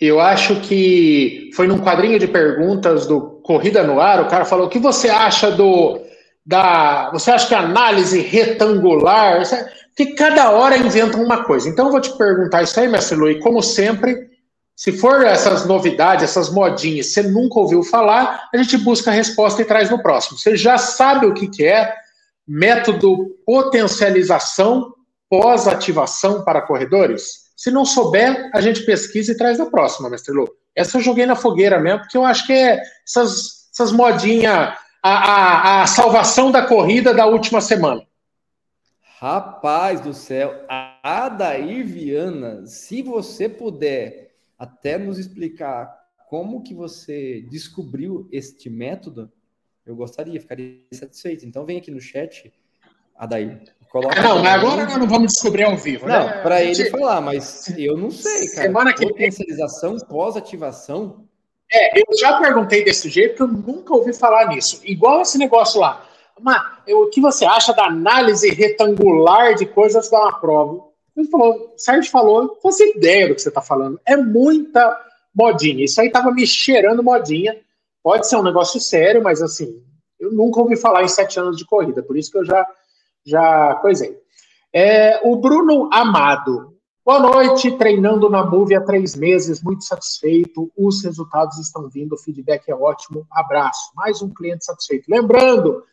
Eu 0.00 0.21
acho 0.21 0.61
que 0.61 1.50
foi 1.55 1.67
num 1.67 1.79
quadrinho 1.79 2.19
de 2.19 2.26
perguntas 2.26 3.07
do 3.07 3.41
Corrida 3.43 3.83
no 3.83 4.00
Ar, 4.00 4.21
o 4.21 4.29
cara 4.29 4.45
falou: 4.45 4.67
o 4.67 4.71
que 4.71 4.79
você 4.79 5.09
acha 5.09 5.50
do. 5.50 6.00
Da, 6.45 7.11
você 7.11 7.31
acha 7.31 7.49
que 7.49 7.55
a 7.55 7.61
análise 7.61 8.21
retangular. 8.21 9.43
Porque 9.97 10.12
cada 10.12 10.50
hora 10.50 10.76
inventam 10.76 11.25
uma 11.25 11.43
coisa. 11.45 11.69
Então 11.69 11.87
eu 11.87 11.93
vou 11.93 12.00
te 12.00 12.17
perguntar 12.19 12.62
isso 12.62 12.79
aí, 12.79 12.87
mestre 12.87 13.17
Lu, 13.17 13.31
e 13.31 13.41
como 13.41 13.62
sempre, 13.62 14.29
se 14.76 14.93
for 14.93 15.25
essas 15.25 15.65
novidades, 15.65 16.25
essas 16.25 16.50
modinhas, 16.50 17.07
você 17.07 17.23
nunca 17.23 17.59
ouviu 17.59 17.83
falar, 17.83 18.47
a 18.53 18.57
gente 18.59 18.76
busca 18.76 19.11
a 19.11 19.15
resposta 19.15 19.62
e 19.62 19.65
traz 19.65 19.88
no 19.88 20.03
próximo. 20.03 20.38
Você 20.38 20.55
já 20.55 20.76
sabe 20.76 21.25
o 21.25 21.33
que, 21.33 21.49
que 21.49 21.65
é 21.65 21.95
método 22.47 23.35
potencialização 23.47 24.93
pós-ativação 25.31 26.45
para 26.45 26.61
corredores? 26.61 27.46
Se 27.56 27.70
não 27.70 27.86
souber, 27.86 28.50
a 28.54 28.60
gente 28.60 28.84
pesquisa 28.84 29.32
e 29.32 29.36
traz 29.36 29.56
da 29.56 29.66
próxima, 29.66 30.10
mestre 30.10 30.34
Lu. 30.34 30.46
Essa 30.75 30.98
eu 30.98 31.00
joguei 31.00 31.25
na 31.25 31.34
fogueira 31.34 31.80
mesmo, 31.80 32.00
porque 32.00 32.16
eu 32.16 32.25
acho 32.25 32.46
que 32.46 32.52
é 32.52 32.82
essas, 33.04 33.70
essas 33.72 33.90
modinhas, 33.90 34.76
a, 35.02 35.10
a, 35.10 35.82
a 35.82 35.86
salvação 35.86 36.50
da 36.50 36.66
corrida 36.66 37.14
da 37.14 37.25
última 37.25 37.62
semana. 37.62 38.06
Rapaz 39.18 40.02
do 40.02 40.12
céu, 40.12 40.66
Adair 41.02 41.86
Viana, 41.86 42.66
se 42.66 43.00
você 43.00 43.48
puder 43.48 44.34
até 44.58 44.98
nos 44.98 45.18
explicar 45.18 46.06
como 46.28 46.62
que 46.62 46.75
você 46.75 47.40
descobriu 47.48 48.28
este 48.30 48.68
método, 48.68 49.32
eu 49.86 49.96
gostaria, 49.96 50.38
ficaria 50.38 50.82
satisfeito. 50.92 51.46
Então 51.46 51.64
vem 51.64 51.78
aqui 51.78 51.90
no 51.90 52.00
chat, 52.00 52.52
Adair. 53.14 53.62
Coloca 53.90 54.21
não, 54.23 54.43
mas 54.43 54.55
agora 54.55 54.85
nós 54.85 54.97
não 54.99 55.07
vamos 55.07 55.33
descobrir 55.33 55.64
ao 55.64 55.76
vivo, 55.76 56.07
não, 56.07 56.26
né? 56.26 56.43
Para 56.43 56.62
ele 56.62 56.90
falar, 56.90 57.21
mas 57.21 57.69
eu 57.76 57.97
não 57.97 58.11
sei, 58.11 58.49
cara. 58.49 58.62
Semana 58.62 58.93
que 58.93 59.07
Potencialização 59.07 59.97
pós-ativação. 59.99 61.25
É, 61.73 61.99
eu 61.99 62.05
já 62.19 62.38
perguntei 62.38 62.85
desse 62.85 63.09
jeito, 63.09 63.43
eu 63.43 63.49
nunca 63.49 63.95
ouvi 63.95 64.12
falar 64.12 64.49
nisso. 64.49 64.81
Igual 64.85 65.23
esse 65.23 65.38
negócio 65.38 65.81
lá. 65.81 66.07
Mas, 66.40 66.61
o 66.88 67.07
que 67.09 67.21
você 67.21 67.45
acha 67.45 67.73
da 67.73 67.87
análise 67.87 68.50
retangular 68.50 69.55
de 69.55 69.66
coisas 69.66 70.11
da 70.11 70.21
uma 70.21 70.38
prova? 70.38 70.85
Ele 71.16 71.28
falou, 71.28 71.73
o 71.75 71.78
Sérgio 71.78 72.11
falou, 72.11 72.45
não 72.45 72.57
faço 72.57 72.83
ideia 72.83 73.28
do 73.28 73.35
que 73.35 73.40
você 73.40 73.49
está 73.49 73.62
falando. 73.62 73.99
É 74.05 74.16
muita 74.16 74.97
modinha. 75.35 75.85
Isso 75.85 76.00
aí 76.00 76.11
tava 76.11 76.31
me 76.31 76.47
cheirando 76.47 77.02
modinha. 77.02 77.57
Pode 78.02 78.28
ser 78.28 78.37
um 78.37 78.43
negócio 78.43 78.78
sério, 78.78 79.23
mas 79.23 79.43
assim, 79.43 79.83
eu 80.19 80.33
nunca 80.33 80.61
ouvi 80.61 80.76
falar 80.76 81.02
em 81.02 81.09
sete 81.09 81.38
anos 81.38 81.57
de 81.57 81.64
corrida, 81.64 82.02
por 82.02 82.16
isso 82.16 82.31
que 82.31 82.38
eu 82.38 82.45
já, 82.45 82.66
já 83.26 83.75
coisei. 83.76 84.16
É, 84.73 85.21
o 85.28 85.37
Bruno 85.37 85.90
Amado. 85.92 86.75
Boa 87.04 87.21
noite, 87.21 87.71
treinando 87.73 88.28
na 88.28 88.45
Move 88.45 88.75
há 88.75 88.80
três 88.80 89.14
meses, 89.14 89.62
muito 89.62 89.85
satisfeito. 89.85 90.71
Os 90.76 91.04
resultados 91.04 91.59
estão 91.59 91.88
vindo, 91.88 92.14
o 92.14 92.18
feedback 92.18 92.68
é 92.68 92.75
ótimo. 92.75 93.26
Abraço. 93.30 93.92
Mais 93.95 94.23
um 94.23 94.28
cliente 94.28 94.64
satisfeito. 94.64 95.09
Lembrando, 95.09 95.85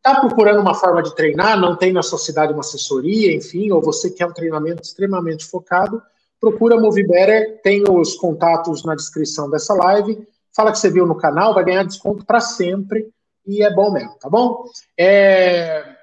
Está 0.00 0.18
procurando 0.18 0.62
uma 0.62 0.72
forma 0.72 1.02
de 1.02 1.14
treinar, 1.14 1.60
não 1.60 1.76
tem 1.76 1.92
na 1.92 2.02
sua 2.02 2.18
cidade 2.18 2.54
uma 2.54 2.60
assessoria, 2.60 3.34
enfim, 3.34 3.70
ou 3.70 3.82
você 3.82 4.10
quer 4.10 4.24
um 4.24 4.32
treinamento 4.32 4.80
extremamente 4.80 5.44
focado, 5.44 6.02
procura 6.40 6.80
Move 6.80 7.06
Better, 7.06 7.60
tem 7.62 7.84
os 7.86 8.14
contatos 8.14 8.82
na 8.82 8.94
descrição 8.94 9.50
dessa 9.50 9.74
live, 9.74 10.26
fala 10.56 10.72
que 10.72 10.78
você 10.78 10.88
viu 10.88 11.06
no 11.06 11.14
canal, 11.14 11.52
vai 11.52 11.64
ganhar 11.64 11.82
desconto 11.82 12.24
para 12.24 12.40
sempre, 12.40 13.12
e 13.50 13.62
é 13.62 13.72
bom 13.72 13.92
mesmo, 13.92 14.16
tá 14.18 14.28
bom? 14.28 14.64
É... 14.96 15.96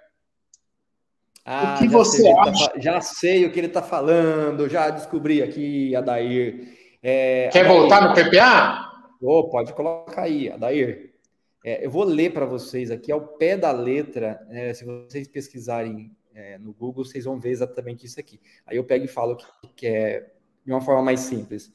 Ah, 1.46 1.76
o 1.76 1.80
que 1.80 1.88
você 1.88 2.24
sei 2.24 2.34
acha? 2.34 2.70
Tá, 2.70 2.80
já 2.80 3.02
sei 3.02 3.46
o 3.46 3.52
que 3.52 3.60
ele 3.60 3.68
está 3.68 3.82
falando, 3.82 4.68
já 4.68 4.90
descobri 4.90 5.42
aqui, 5.42 5.96
Adair. 5.96 6.76
É, 7.02 7.48
Quer 7.54 7.66
Adair, 7.66 7.80
voltar 7.80 8.02
no 8.02 8.14
PPA? 8.14 8.92
Oh, 9.22 9.50
pode 9.50 9.72
colocar 9.74 10.24
aí, 10.24 10.50
Adair. 10.52 11.14
É, 11.64 11.86
eu 11.86 11.90
vou 11.90 12.04
ler 12.04 12.34
para 12.34 12.46
vocês 12.46 12.92
aqui 12.92 13.12
ao 13.12 13.22
pé 13.22 13.56
da 13.56 13.72
letra. 13.72 14.46
É, 14.50 14.74
se 14.74 14.84
vocês 14.84 15.28
pesquisarem 15.28 16.12
é, 16.34 16.58
no 16.58 16.74
Google, 16.74 17.04
vocês 17.04 17.26
vão 17.26 17.40
ver 17.40 17.50
exatamente 17.50 18.06
isso 18.06 18.20
aqui. 18.20 18.40
Aí 18.66 18.78
eu 18.78 18.84
pego 18.84 19.06
e 19.06 19.08
falo 19.08 19.36
que, 19.36 19.46
que 19.76 19.88
é 19.88 20.32
de 20.66 20.72
uma 20.72 20.82
forma 20.82 21.02
mais 21.02 21.22
simples. 21.22 21.72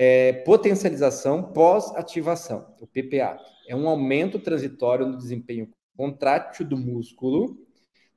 É, 0.00 0.32
potencialização 0.44 1.42
pós-ativação, 1.42 2.72
o 2.80 2.86
PPA. 2.86 3.36
É 3.66 3.74
um 3.74 3.88
aumento 3.88 4.38
transitório 4.38 5.04
no 5.04 5.18
desempenho 5.18 5.68
contrátil 5.96 6.64
do 6.64 6.76
músculo 6.76 7.58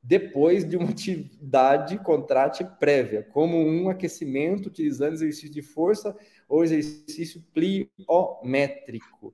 depois 0.04 0.68
de 0.68 0.78
uma 0.78 0.90
atividade 0.90 1.98
contrátil 1.98 2.68
prévia, 2.80 3.24
como 3.24 3.58
um 3.58 3.90
aquecimento 3.90 4.68
utilizando 4.68 5.14
exercício 5.14 5.50
de 5.50 5.64
força 5.64 6.16
ou 6.48 6.64
exercício 6.64 7.44
pliométrico. 7.52 9.34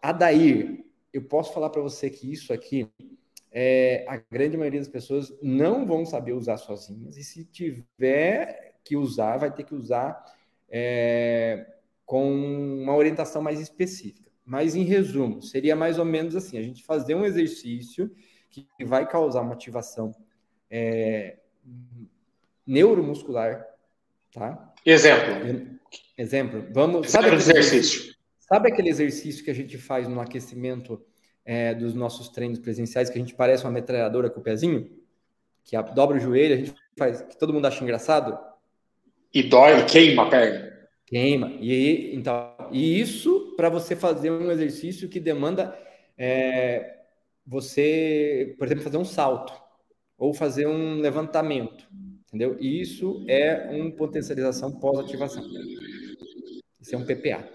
Adair, 0.00 0.82
eu 1.12 1.24
posso 1.24 1.52
falar 1.52 1.68
para 1.68 1.82
você 1.82 2.08
que 2.08 2.32
isso 2.32 2.54
aqui, 2.54 2.88
é, 3.52 4.06
a 4.08 4.16
grande 4.30 4.56
maioria 4.56 4.80
das 4.80 4.88
pessoas 4.88 5.30
não 5.42 5.86
vão 5.86 6.06
saber 6.06 6.32
usar 6.32 6.56
sozinhas, 6.56 7.18
e 7.18 7.22
se 7.22 7.44
tiver 7.44 8.78
que 8.82 8.96
usar, 8.96 9.36
vai 9.36 9.52
ter 9.52 9.64
que 9.64 9.74
usar 9.74 10.24
é, 10.68 11.66
com 12.04 12.28
uma 12.82 12.94
orientação 12.94 13.42
mais 13.42 13.60
específica. 13.60 14.30
Mas, 14.44 14.74
em 14.74 14.84
resumo, 14.84 15.42
seria 15.42 15.74
mais 15.74 15.98
ou 15.98 16.04
menos 16.04 16.36
assim: 16.36 16.56
a 16.58 16.62
gente 16.62 16.84
fazer 16.84 17.14
um 17.14 17.24
exercício 17.24 18.10
que 18.50 18.84
vai 18.84 19.06
causar 19.06 19.40
uma 19.40 19.54
ativação 19.54 20.14
é, 20.70 21.38
neuromuscular, 22.66 23.66
tá? 24.32 24.72
Exemplo. 24.84 25.78
Exemplo. 26.16 26.66
Vamos. 26.72 27.10
Sabe 27.10 27.34
exercício. 27.34 28.14
Sabe 28.38 28.70
aquele 28.70 28.88
exercício 28.88 29.44
que 29.44 29.50
a 29.50 29.54
gente 29.54 29.76
faz 29.76 30.06
no 30.06 30.20
aquecimento 30.20 31.04
é, 31.44 31.74
dos 31.74 31.94
nossos 31.94 32.28
treinos 32.28 32.60
presenciais, 32.60 33.10
que 33.10 33.18
a 33.18 33.20
gente 33.20 33.34
parece 33.34 33.64
uma 33.64 33.72
metralhadora 33.72 34.30
com 34.30 34.40
o 34.40 34.42
pezinho? 34.42 34.88
Que 35.64 35.76
dobra 35.94 36.16
o 36.16 36.20
joelho, 36.20 36.54
a 36.54 36.58
gente 36.58 36.74
faz, 36.96 37.22
que 37.22 37.36
todo 37.36 37.52
mundo 37.52 37.66
acha 37.66 37.82
engraçado? 37.82 38.38
E 39.36 39.42
dói, 39.42 39.84
queima 39.84 40.22
a 40.22 40.30
perna. 40.30 40.72
Queima. 41.04 41.52
E, 41.60 42.16
então, 42.16 42.54
e 42.72 42.98
isso 42.98 43.52
para 43.54 43.68
você 43.68 43.94
fazer 43.94 44.30
um 44.30 44.50
exercício 44.50 45.10
que 45.10 45.20
demanda 45.20 45.78
é, 46.16 47.00
você, 47.46 48.54
por 48.56 48.66
exemplo, 48.66 48.82
fazer 48.82 48.96
um 48.96 49.04
salto 49.04 49.52
ou 50.16 50.32
fazer 50.32 50.66
um 50.66 51.00
levantamento, 51.02 51.86
entendeu? 52.26 52.56
Isso 52.58 53.26
é 53.28 53.68
uma 53.72 53.90
potencialização 53.90 54.72
pós-ativação. 54.72 55.44
Isso 56.80 56.94
é 56.94 56.96
um 56.96 57.04
PPA. 57.04 57.46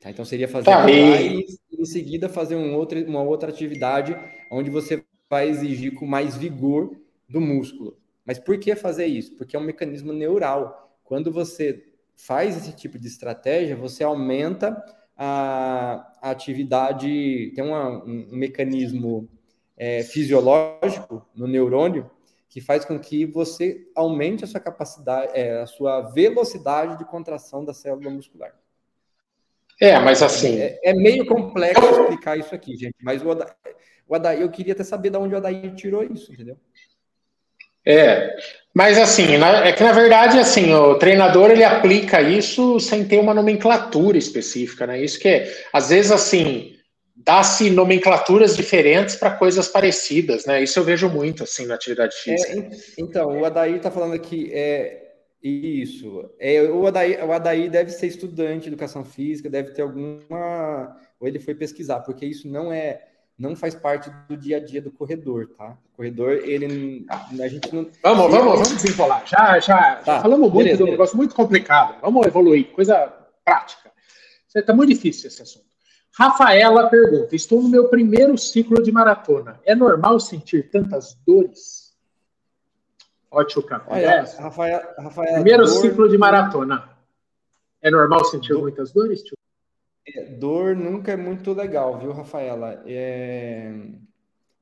Tá? 0.00 0.10
Então 0.10 0.24
seria 0.24 0.48
fazer 0.48 0.64
tá, 0.64 0.90
e... 0.90 1.42
e 1.42 1.46
em 1.78 1.84
seguida 1.84 2.28
fazer 2.28 2.56
um 2.56 2.74
outro, 2.74 3.00
uma 3.04 3.22
outra 3.22 3.50
atividade 3.50 4.16
onde 4.50 4.68
você 4.68 5.04
vai 5.30 5.48
exigir 5.48 5.94
com 5.94 6.06
mais 6.06 6.36
vigor 6.36 6.90
do 7.28 7.40
músculo. 7.40 7.96
Mas 8.26 8.38
por 8.38 8.58
que 8.58 8.74
fazer 8.74 9.06
isso? 9.06 9.36
Porque 9.36 9.54
é 9.54 9.58
um 9.58 9.62
mecanismo 9.62 10.12
neural. 10.12 10.98
Quando 11.04 11.30
você 11.30 11.84
faz 12.16 12.56
esse 12.56 12.74
tipo 12.74 12.98
de 12.98 13.06
estratégia, 13.06 13.76
você 13.76 14.02
aumenta 14.02 14.82
a, 15.16 16.12
a 16.20 16.30
atividade, 16.30 17.52
tem 17.54 17.64
uma, 17.64 18.04
um, 18.04 18.28
um, 18.32 18.36
mecanismo 18.36 19.28
é, 19.76 20.02
fisiológico 20.02 21.26
no 21.34 21.46
neurônio 21.46 22.10
que 22.48 22.60
faz 22.60 22.84
com 22.84 22.98
que 22.98 23.24
você 23.26 23.86
aumente 23.94 24.44
a 24.44 24.46
sua 24.46 24.60
capacidade, 24.60 25.32
é, 25.34 25.60
a 25.60 25.66
sua 25.66 26.00
velocidade 26.00 26.96
de 26.98 27.04
contração 27.04 27.64
da 27.64 27.74
célula 27.74 28.10
muscular. 28.10 28.54
É, 29.80 29.98
mas 29.98 30.22
assim. 30.22 30.58
É, 30.58 30.80
é 30.82 30.94
meio 30.94 31.26
complexo 31.26 31.84
explicar 31.84 32.38
isso 32.38 32.54
aqui, 32.54 32.76
gente. 32.76 32.96
Mas 33.02 33.22
o 33.22 33.30
Adair, 33.30 33.54
o 34.08 34.14
Adair, 34.14 34.40
eu 34.40 34.50
queria 34.50 34.72
até 34.72 34.84
saber 34.84 35.10
de 35.10 35.18
onde 35.18 35.34
o 35.34 35.36
Adair 35.36 35.74
tirou 35.74 36.02
isso, 36.02 36.32
entendeu? 36.32 36.58
É, 37.86 38.36
mas 38.74 38.98
assim, 38.98 39.26
é 39.64 39.72
que 39.72 39.82
na 39.82 39.92
verdade, 39.92 40.38
assim, 40.38 40.72
o 40.74 40.96
treinador 40.96 41.50
ele 41.50 41.64
aplica 41.64 42.20
isso 42.20 42.78
sem 42.80 43.04
ter 43.04 43.18
uma 43.18 43.32
nomenclatura 43.32 44.18
específica, 44.18 44.86
né? 44.86 45.02
Isso 45.02 45.18
que 45.18 45.28
é, 45.28 45.50
às 45.72 45.88
vezes, 45.88 46.10
assim, 46.10 46.74
dá-se 47.16 47.70
nomenclaturas 47.70 48.56
diferentes 48.56 49.16
para 49.16 49.30
coisas 49.30 49.68
parecidas, 49.68 50.44
né? 50.44 50.62
Isso 50.62 50.78
eu 50.78 50.84
vejo 50.84 51.08
muito, 51.08 51.44
assim, 51.44 51.64
na 51.64 51.74
atividade 51.74 52.14
é, 52.14 52.18
física. 52.18 52.52
É, 52.52 52.70
então, 52.98 53.40
o 53.40 53.44
Adair 53.44 53.76
está 53.76 53.90
falando 53.90 54.14
aqui, 54.14 54.50
é, 54.52 55.06
isso. 55.42 56.28
É, 56.38 56.62
o, 56.64 56.86
Adair, 56.86 57.24
o 57.24 57.32
Adair 57.32 57.70
deve 57.70 57.90
ser 57.90 58.08
estudante 58.08 58.62
de 58.62 58.68
educação 58.68 59.04
física, 59.04 59.48
deve 59.48 59.70
ter 59.70 59.82
alguma. 59.82 60.96
Ou 61.18 61.26
ele 61.26 61.38
foi 61.38 61.54
pesquisar, 61.54 62.00
porque 62.00 62.26
isso 62.26 62.48
não 62.48 62.72
é. 62.72 63.00
Não 63.38 63.54
faz 63.54 63.74
parte 63.74 64.10
do 64.28 64.36
dia 64.36 64.56
a 64.56 64.60
dia 64.64 64.80
do 64.80 64.90
corredor, 64.90 65.48
tá? 65.58 65.76
O 65.92 65.96
corredor, 65.96 66.32
ele. 66.32 67.04
A 67.08 67.48
gente 67.48 67.74
não. 67.74 67.86
Vamos, 68.02 68.30
vamos, 68.30 68.52
vamos 68.52 68.82
desenrolar. 68.82 69.24
Já, 69.26 69.58
já, 69.58 69.96
tá. 69.96 70.16
já 70.16 70.22
falamos 70.22 70.50
muito 70.50 70.64
beleza, 70.64 70.78
de 70.78 70.82
um 70.84 70.90
negócio 70.90 71.16
muito 71.16 71.34
complicado. 71.34 72.00
Vamos 72.00 72.26
evoluir, 72.26 72.72
coisa 72.72 73.12
prática. 73.44 73.92
Está 74.54 74.72
muito 74.72 74.94
difícil 74.94 75.28
esse 75.28 75.42
assunto. 75.42 75.66
Rafaela 76.18 76.88
pergunta: 76.88 77.36
Estou 77.36 77.60
no 77.60 77.68
meu 77.68 77.88
primeiro 77.88 78.38
ciclo 78.38 78.82
de 78.82 78.90
maratona. 78.90 79.60
É 79.66 79.74
normal 79.74 80.18
sentir 80.18 80.70
tantas 80.70 81.14
dores? 81.26 81.94
Ótimo, 83.30 83.62
cara. 83.64 83.84
Olha, 83.86 84.22
Rafael, 84.38 84.94
Rafael, 84.98 85.34
Primeiro 85.34 85.66
dor... 85.66 85.80
ciclo 85.82 86.08
de 86.08 86.16
maratona. 86.16 86.88
É 87.82 87.90
normal 87.90 88.24
sentir 88.24 88.54
dor... 88.54 88.62
muitas 88.62 88.92
dores, 88.92 89.22
tio? 89.22 89.35
Dor 90.24 90.76
nunca 90.76 91.12
é 91.12 91.16
muito 91.16 91.52
legal, 91.52 91.98
viu, 91.98 92.12
Rafaela? 92.12 92.82
É... 92.86 93.72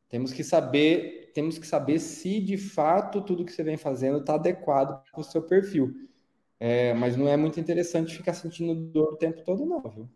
Temos 0.08 0.32
que 0.32 0.44
saber, 0.44 1.32
temos 1.34 1.58
que 1.58 1.66
saber 1.66 1.98
se 1.98 2.40
de 2.40 2.56
fato 2.56 3.22
tudo 3.22 3.44
que 3.44 3.52
você 3.52 3.62
vem 3.62 3.76
fazendo 3.76 4.18
está 4.18 4.34
adequado 4.34 5.02
para 5.10 5.20
o 5.20 5.24
seu 5.24 5.42
perfil. 5.42 5.92
É, 6.60 6.94
mas 6.94 7.16
não 7.16 7.28
é 7.28 7.36
muito 7.36 7.58
interessante 7.60 8.16
ficar 8.16 8.32
sentindo 8.34 8.74
dor 8.74 9.14
o 9.14 9.16
tempo 9.16 9.42
todo, 9.44 9.66
não, 9.66 9.82
viu? 9.82 10.08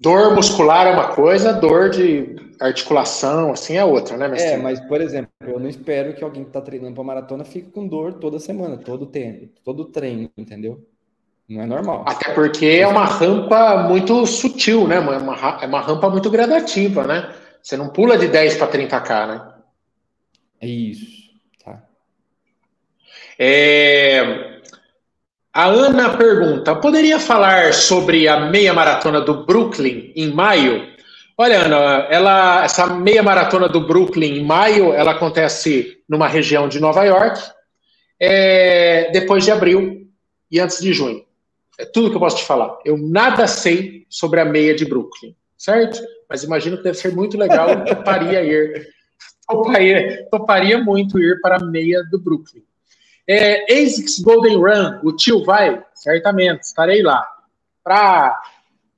Dor 0.00 0.34
muscular 0.34 0.86
é 0.86 0.92
uma 0.92 1.08
coisa, 1.08 1.52
dor 1.52 1.90
de 1.90 2.34
articulação, 2.58 3.52
assim, 3.52 3.76
é 3.76 3.84
outra, 3.84 4.16
né, 4.16 4.28
mestre? 4.28 4.52
É, 4.52 4.56
mas, 4.56 4.80
por 4.80 4.98
exemplo, 4.98 5.30
eu 5.46 5.60
não 5.60 5.68
espero 5.68 6.14
que 6.14 6.24
alguém 6.24 6.42
que 6.42 6.48
está 6.48 6.60
treinando 6.62 6.94
para 6.94 7.04
maratona 7.04 7.44
fique 7.44 7.70
com 7.70 7.86
dor 7.86 8.14
toda 8.14 8.38
semana, 8.38 8.78
todo 8.78 9.04
treino, 9.04 9.48
todo 9.62 9.84
treino, 9.84 10.30
entendeu? 10.38 10.82
Não 11.46 11.62
é 11.62 11.66
normal. 11.66 12.04
Até 12.06 12.32
porque 12.32 12.64
é 12.64 12.86
uma 12.86 13.04
rampa 13.04 13.88
muito 13.88 14.24
sutil, 14.24 14.88
né? 14.88 14.96
É 14.96 15.00
uma, 15.00 15.58
é 15.60 15.66
uma 15.66 15.80
rampa 15.80 16.08
muito 16.08 16.30
gradativa, 16.30 17.06
né? 17.06 17.34
Você 17.62 17.76
não 17.76 17.90
pula 17.90 18.16
de 18.16 18.28
10 18.28 18.56
para 18.56 18.68
30k, 18.68 19.26
né? 19.26 19.52
É 20.60 20.66
isso. 20.66 21.30
Tá. 21.62 21.82
É... 23.38 24.59
A 25.52 25.66
Ana 25.66 26.16
pergunta: 26.16 26.76
poderia 26.76 27.18
falar 27.18 27.74
sobre 27.74 28.28
a 28.28 28.48
meia 28.48 28.72
maratona 28.72 29.20
do 29.20 29.44
Brooklyn 29.44 30.12
em 30.14 30.32
maio? 30.32 30.88
Olha, 31.36 31.64
Ana, 31.64 31.76
ela, 32.10 32.64
essa 32.64 32.86
meia 32.86 33.22
maratona 33.22 33.68
do 33.68 33.80
Brooklyn 33.80 34.38
em 34.38 34.44
maio, 34.44 34.92
ela 34.92 35.12
acontece 35.12 35.98
numa 36.08 36.28
região 36.28 36.68
de 36.68 36.78
Nova 36.78 37.02
York, 37.02 37.40
é, 38.20 39.10
depois 39.10 39.44
de 39.44 39.50
abril 39.50 40.06
e 40.50 40.60
antes 40.60 40.80
de 40.80 40.92
junho. 40.92 41.24
É 41.78 41.84
tudo 41.84 42.10
que 42.10 42.16
eu 42.16 42.20
posso 42.20 42.36
te 42.36 42.44
falar. 42.44 42.78
Eu 42.84 42.98
nada 42.98 43.46
sei 43.46 44.06
sobre 44.08 44.38
a 44.38 44.44
meia 44.44 44.74
de 44.74 44.84
Brooklyn, 44.84 45.34
certo? 45.56 46.00
Mas 46.28 46.44
imagino 46.44 46.76
que 46.76 46.84
deve 46.84 46.98
ser 46.98 47.12
muito 47.12 47.38
legal. 47.38 47.70
Eu 47.70 47.84
toparia 47.84 48.42
ir. 48.44 48.88
Toparia, 49.48 50.28
toparia 50.30 50.78
muito 50.78 51.18
ir 51.18 51.40
para 51.40 51.56
a 51.56 51.64
meia 51.64 52.04
do 52.04 52.20
Brooklyn. 52.20 52.62
É, 53.32 53.62
ASICS 53.72 54.18
Golden 54.18 54.56
Run, 54.56 54.98
o 55.04 55.14
tio 55.14 55.44
vai? 55.44 55.80
Certamente, 55.94 56.64
estarei 56.64 57.00
lá. 57.00 57.24
Para 57.80 58.42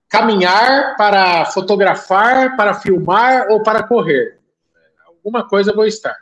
caminhar, 0.08 0.96
para 0.96 1.44
fotografar, 1.44 2.56
para 2.56 2.72
filmar 2.72 3.48
ou 3.50 3.62
para 3.62 3.82
correr. 3.82 4.38
Alguma 5.06 5.46
coisa 5.46 5.72
eu 5.72 5.76
vou 5.76 5.84
estar. 5.84 6.16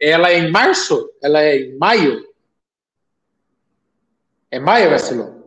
Ela 0.00 0.32
é 0.32 0.40
em 0.40 0.50
março? 0.50 1.08
Ela 1.22 1.40
é 1.40 1.56
em 1.56 1.78
maio? 1.78 2.26
É 4.50 4.58
maio, 4.58 4.90
Vacilão? 4.90 5.44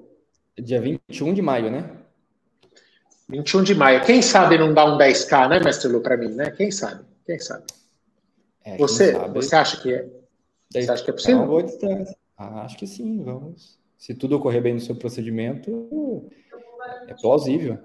Dia 0.57 0.79
21 0.79 1.33
de 1.33 1.41
maio, 1.41 1.69
né? 1.69 1.83
21 3.27 3.62
de 3.62 3.75
maio. 3.75 4.05
Quem 4.05 4.21
sabe 4.21 4.57
não 4.57 4.73
dá 4.73 4.85
um 4.85 4.97
10K, 4.97 5.49
né, 5.49 5.59
Mestre 5.59 5.91
Lu, 5.91 5.99
para 5.99 6.15
mim, 6.15 6.29
né? 6.29 6.49
Quem 6.51 6.71
sabe? 6.71 7.03
Quem 7.25 7.38
sabe? 7.39 7.65
É, 8.63 8.77
você, 8.77 9.12
sabe. 9.12 9.33
você 9.33 9.55
acha 9.57 9.81
que 9.81 9.93
é? 9.93 10.18
Você 10.71 10.91
acha 10.91 11.03
que 11.03 11.10
é 11.10 11.13
possível? 11.13 11.38
É 11.38 11.39
uma 11.39 11.47
boa 11.47 11.63
distância. 11.63 12.15
Ah, 12.38 12.62
acho 12.62 12.77
que 12.77 12.88
sim, 12.88 13.23
vamos. 13.23 13.77
Se 13.97 14.13
tudo 14.13 14.38
ocorrer 14.38 14.62
bem 14.62 14.73
no 14.73 14.79
seu 14.79 14.95
procedimento, 14.95 16.29
é 17.08 17.13
plausível. 17.13 17.77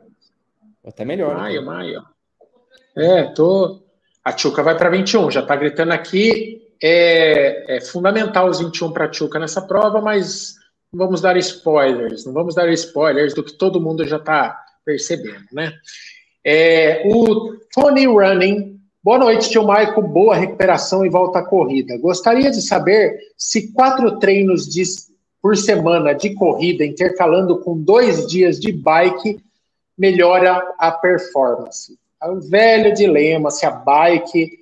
Até 0.84 1.04
melhor. 1.04 1.34
Maio, 1.34 1.60
né? 1.62 1.66
maio. 1.66 2.02
É, 2.96 3.24
tô. 3.24 3.82
A 4.22 4.32
Tchuca 4.32 4.62
vai 4.62 4.76
para 4.76 4.90
21, 4.90 5.30
já 5.30 5.40
está 5.40 5.56
gritando 5.56 5.92
aqui. 5.92 6.62
É, 6.82 7.76
é, 7.76 7.80
fundamental 7.80 8.48
os 8.48 8.58
21 8.58 8.92
para 8.92 9.06
a 9.06 9.08
Tchuca 9.08 9.38
nessa 9.38 9.62
prova, 9.62 10.00
mas 10.00 10.54
não 10.92 11.04
vamos 11.04 11.20
dar 11.20 11.36
spoilers, 11.36 12.24
não 12.24 12.32
vamos 12.32 12.54
dar 12.54 12.70
spoilers 12.72 13.34
do 13.34 13.42
que 13.42 13.52
todo 13.54 13.80
mundo 13.80 14.06
já 14.06 14.16
está 14.16 14.62
percebendo, 14.84 15.46
né? 15.52 15.72
É, 16.44 17.02
o 17.06 17.56
Tony 17.72 18.06
Running 18.06 18.73
Boa 19.04 19.18
noite, 19.18 19.50
tio 19.50 19.62
Maico. 19.62 20.00
Boa 20.00 20.34
recuperação 20.34 21.04
e 21.04 21.10
volta 21.10 21.40
à 21.40 21.44
corrida. 21.44 21.98
Gostaria 21.98 22.50
de 22.50 22.62
saber 22.62 23.14
se 23.36 23.70
quatro 23.70 24.18
treinos 24.18 24.66
de, 24.66 24.82
por 25.42 25.58
semana 25.58 26.14
de 26.14 26.32
corrida, 26.32 26.86
intercalando 26.86 27.58
com 27.58 27.76
dois 27.76 28.26
dias 28.26 28.58
de 28.58 28.72
bike, 28.72 29.44
melhora 29.98 30.72
a 30.78 30.90
performance. 30.90 31.98
É 32.22 32.30
um 32.30 32.40
velho 32.40 32.94
dilema 32.94 33.50
se 33.50 33.66
a 33.66 33.70
bike 33.70 34.58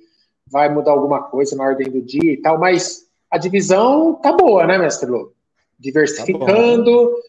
vai 0.51 0.67
mudar 0.67 0.91
alguma 0.91 1.23
coisa 1.23 1.55
na 1.55 1.63
ordem 1.63 1.89
do 1.89 2.01
dia 2.01 2.33
e 2.33 2.37
tal, 2.41 2.59
mas 2.59 3.05
a 3.31 3.37
divisão 3.37 4.15
tá 4.15 4.33
boa, 4.33 4.67
né, 4.67 4.77
mestre 4.77 5.09
Lô? 5.09 5.31
Diversificando, 5.79 7.11
tá 7.13 7.21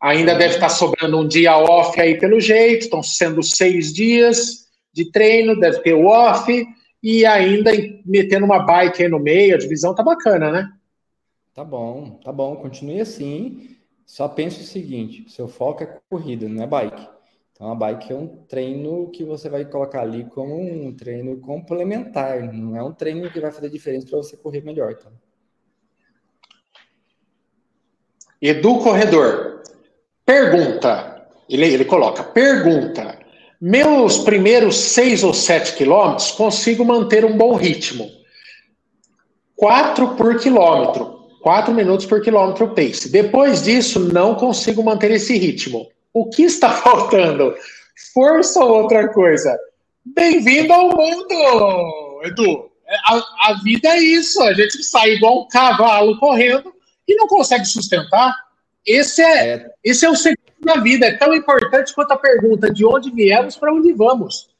ainda 0.00 0.34
deve 0.34 0.54
estar 0.54 0.66
tá 0.66 0.68
sobrando 0.68 1.16
um 1.16 1.28
dia 1.28 1.56
off 1.56 2.00
aí 2.00 2.18
pelo 2.18 2.40
jeito, 2.40 2.82
estão 2.82 3.04
sendo 3.04 3.40
seis 3.40 3.92
dias 3.92 4.68
de 4.92 5.10
treino, 5.10 5.58
deve 5.58 5.80
ter 5.80 5.94
o 5.94 6.06
off 6.06 6.66
e 7.02 7.24
ainda 7.24 7.70
metendo 8.04 8.44
uma 8.44 8.60
bike 8.60 9.02
aí 9.02 9.08
no 9.08 9.18
meio, 9.18 9.54
a 9.54 9.58
divisão 9.58 9.94
tá 9.94 10.02
bacana, 10.02 10.50
né? 10.50 10.72
Tá 11.54 11.64
bom, 11.64 12.20
tá 12.24 12.32
bom, 12.32 12.56
continue 12.56 13.00
assim. 13.00 13.76
Só 14.06 14.28
pensa 14.28 14.60
o 14.60 14.64
seguinte: 14.64 15.30
seu 15.30 15.48
foco 15.48 15.82
é 15.82 15.98
corrida, 16.08 16.48
não 16.48 16.62
é 16.62 16.66
bike. 16.66 17.08
Então 17.52 17.70
a 17.70 17.74
bike 17.74 18.12
é 18.12 18.16
um 18.16 18.26
treino 18.26 19.10
que 19.10 19.22
você 19.22 19.48
vai 19.48 19.66
colocar 19.66 20.00
ali 20.00 20.24
como 20.24 20.58
um 20.58 20.96
treino 20.96 21.38
complementar, 21.40 22.42
não 22.52 22.74
é 22.74 22.82
um 22.82 22.92
treino 22.92 23.30
que 23.30 23.38
vai 23.38 23.50
fazer 23.50 23.68
diferença 23.68 24.06
para 24.06 24.16
você 24.16 24.36
correr 24.36 24.62
melhor, 24.62 24.94
tá? 24.94 25.10
Edu 28.40 28.78
Corredor, 28.78 29.62
pergunta, 30.24 31.28
ele, 31.46 31.66
ele 31.66 31.84
coloca, 31.84 32.24
pergunta, 32.24 33.18
meus 33.60 34.18
primeiros 34.18 34.76
seis 34.76 35.22
ou 35.22 35.34
sete 35.34 35.74
quilômetros 35.74 36.30
consigo 36.30 36.84
manter 36.84 37.24
um 37.24 37.36
bom 37.36 37.54
ritmo. 37.54 38.10
Quatro 39.54 40.16
por 40.16 40.40
quilômetro. 40.40 41.20
Quatro 41.42 41.74
minutos 41.74 42.06
por 42.06 42.22
quilômetro 42.22 42.74
pace. 42.74 43.10
Depois 43.10 43.62
disso, 43.62 44.00
não 44.00 44.34
consigo 44.34 44.82
manter 44.82 45.10
esse 45.10 45.36
ritmo. 45.36 45.88
O 46.12 46.28
que 46.28 46.42
está 46.42 46.70
faltando? 46.80 47.54
Força 48.14 48.64
ou 48.64 48.82
outra 48.82 49.08
coisa? 49.08 49.58
Bem-vindo 50.04 50.72
ao 50.72 50.88
mundo, 50.88 52.20
Edu. 52.24 52.70
A, 53.06 53.50
a, 53.50 53.60
vida 53.62 53.88
é 53.88 53.98
isso. 53.98 54.42
A 54.42 54.54
gente 54.54 54.82
sai 54.82 55.10
igual 55.10 55.42
um 55.42 55.48
cavalo 55.48 56.18
correndo 56.18 56.72
e 57.06 57.14
não 57.16 57.26
consegue 57.26 57.64
sustentar. 57.66 58.34
Esse 58.86 59.22
é, 59.22 59.48
é. 59.48 59.70
Esse 59.84 60.06
é 60.06 60.10
o 60.10 60.16
segredo 60.16 60.39
na 60.64 60.76
vida 60.76 61.06
é 61.06 61.16
tão 61.16 61.34
importante 61.34 61.94
quanto 61.94 62.12
a 62.12 62.16
pergunta 62.16 62.72
de 62.72 62.84
onde 62.84 63.10
viemos 63.10 63.56
para 63.56 63.72
onde 63.72 63.92
vamos. 63.92 64.50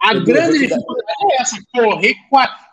A 0.00 0.14
eu 0.14 0.24
grande 0.24 0.58
dificuldade 0.58 1.32
é 1.32 1.42
essa: 1.42 1.56
correr, 1.72 2.14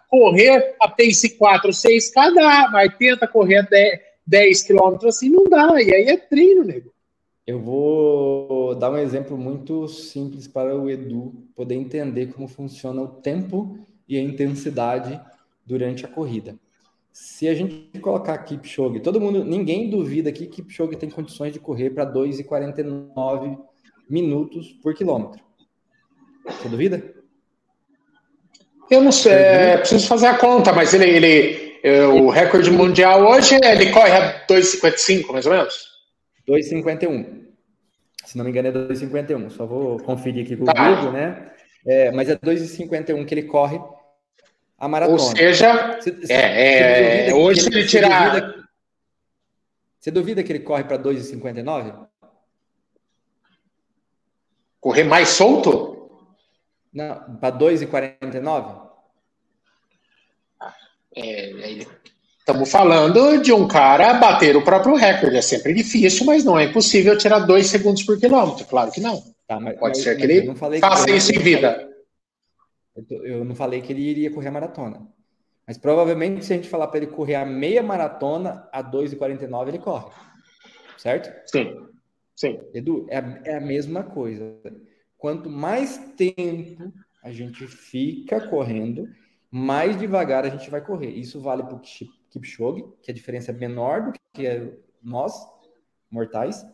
correr 0.10 0.76
a 0.82 0.88
pace 0.88 1.38
4, 1.38 1.72
6 1.72 2.12
cada, 2.12 2.70
mas 2.70 2.96
tenta 2.98 3.28
correr 3.28 3.58
a 3.58 3.62
10, 3.62 4.00
10 4.26 4.64
quilômetros 4.64 5.16
assim, 5.16 5.30
não 5.30 5.46
dá. 5.46 5.82
E 5.82 5.94
aí 5.94 6.06
é 6.08 6.18
treino, 6.18 6.64
nego. 6.64 6.92
Eu 7.46 7.60
vou 7.60 8.76
dar 8.76 8.92
um 8.92 8.98
exemplo 8.98 9.38
muito 9.38 9.88
simples 9.88 10.48
para 10.48 10.76
o 10.76 10.90
Edu 10.90 11.34
poder 11.56 11.76
entender 11.76 12.28
como 12.28 12.48
funciona 12.48 13.02
o 13.02 13.08
tempo 13.08 13.80
e 14.08 14.18
a 14.18 14.22
intensidade 14.22 15.20
durante 15.66 16.06
a 16.06 16.08
corrida. 16.08 16.56
Se 17.12 17.48
a 17.48 17.54
gente 17.54 18.00
colocar 18.00 18.38
Kipchoge, 18.40 19.02
todo 19.02 19.20
mundo, 19.20 19.44
ninguém 19.44 19.90
duvida 19.90 20.32
que 20.32 20.48
Kipchoge 20.48 20.96
tem 20.96 21.10
condições 21.10 21.52
de 21.52 21.60
correr 21.60 21.90
para 21.90 22.06
2,49 22.06 23.58
minutos 24.10 24.74
por 24.82 24.94
quilômetro. 24.94 25.42
Você 26.46 26.70
duvida? 26.70 27.14
Eu 28.90 29.02
não 29.02 29.12
sei, 29.12 29.32
é, 29.32 29.78
preciso 29.78 30.08
fazer 30.08 30.28
a 30.28 30.38
conta, 30.38 30.74
mas 30.74 30.94
ele, 30.94 31.06
ele 31.06 31.80
é, 31.84 32.06
o 32.06 32.30
recorde 32.30 32.70
mundial 32.70 33.24
hoje, 33.24 33.56
ele 33.64 33.92
corre 33.92 34.12
a 34.12 34.46
2,55 34.48 35.32
mais 35.32 35.46
ou 35.46 35.52
menos? 35.54 35.92
2,51. 36.48 37.42
Se 38.26 38.38
não 38.38 38.46
me 38.46 38.52
engano, 38.52 38.68
é 38.68 38.72
2,51. 38.72 39.50
Só 39.50 39.66
vou 39.66 39.98
conferir 40.00 40.46
aqui 40.46 40.56
com 40.56 40.66
tá. 40.66 40.74
o 40.74 40.96
Google, 40.96 41.12
né? 41.12 41.52
É, 41.86 42.12
mas 42.12 42.30
é 42.30 42.36
2,51 42.36 43.26
que 43.26 43.34
ele 43.34 43.44
corre 43.44 43.80
a 44.82 44.88
maratona. 44.88 45.22
Ou 45.22 45.36
seja, 45.38 46.00
você, 46.02 46.34
é, 46.34 47.30
é, 47.30 47.34
hoje 47.36 47.62
se 47.62 47.68
ele 47.68 47.86
tirar. 47.86 48.32
Você 48.32 48.40
duvida, 48.42 48.68
você 50.00 50.12
duvida 50.12 50.44
que 50.44 50.52
ele 50.52 50.62
corre 50.62 50.84
para 50.84 50.98
2,59? 50.98 52.08
Correr 54.80 55.04
mais 55.04 55.30
solto? 55.30 56.10
Não, 56.92 57.38
para 57.40 57.56
2,49? 57.56 58.90
É, 61.16 61.86
estamos 62.40 62.72
falando 62.72 63.38
de 63.38 63.54
um 63.54 63.68
cara 63.68 64.16
bater 64.16 64.58
o 64.58 64.64
próprio 64.64 64.96
recorde. 64.96 65.38
É 65.38 65.44
sempre 65.44 65.76
difícil, 65.76 66.26
mas 66.26 66.44
não 66.44 66.58
é 66.58 66.64
impossível 66.64 67.16
tirar 67.16 67.40
dois 67.40 67.68
segundos 67.68 68.02
por 68.02 68.20
quilômetro. 68.20 68.66
Claro 68.66 68.92
que 68.92 69.00
não. 69.00 69.24
Tá, 69.48 69.60
mas, 69.60 69.78
Pode 69.78 69.98
mas, 69.98 70.04
ser 70.04 70.18
que 70.18 70.24
ele 70.24 70.80
faça 70.80 71.12
isso 71.12 71.32
em 71.32 71.38
vida. 71.38 71.91
Eu 72.96 73.46
não 73.46 73.56
falei 73.56 73.82
que 73.82 73.94
ele 73.94 74.02
iria 74.02 74.32
correr 74.32 74.50
a 74.50 74.52
maratona. 74.52 75.08
Mas 75.66 75.78
provavelmente, 75.78 76.44
se 76.44 76.54
a 76.54 76.56
gente 76.56 76.70
falar 76.70 76.88
para 76.88 76.98
ele 76.98 77.08
correr 77.08 77.36
a 77.36 77.46
meia 77.46 77.82
maratona 77.82 78.68
a 78.72 78.84
2,49, 78.84 79.68
ele 79.70 79.80
corre. 79.80 80.12
Certo? 80.98 81.32
Sim. 81.50 81.88
Sim. 82.36 82.60
Edu, 82.74 83.06
é 83.10 83.18
a, 83.18 83.42
é 83.46 83.56
a 83.56 83.62
mesma 83.62 84.04
coisa. 84.04 84.60
Quanto 85.18 85.50
mais 85.50 85.98
tempo 86.16 86.92
a 87.24 87.32
gente 87.32 87.68
fica 87.68 88.48
correndo, 88.50 89.08
mais 89.50 89.98
devagar 89.98 90.46
a 90.46 90.50
gente 90.50 90.70
vai 90.70 90.84
correr. 90.84 91.12
Isso 91.12 91.40
vale 91.40 91.64
para 91.64 91.76
o 91.76 91.82
Kipchoge, 92.32 92.86
que 93.04 93.12
a 93.12 93.14
diferença 93.14 93.52
é 93.52 93.54
menor 93.54 94.04
do 94.04 94.14
que 94.34 94.74
nós, 95.04 95.34
mortais, 96.10 96.66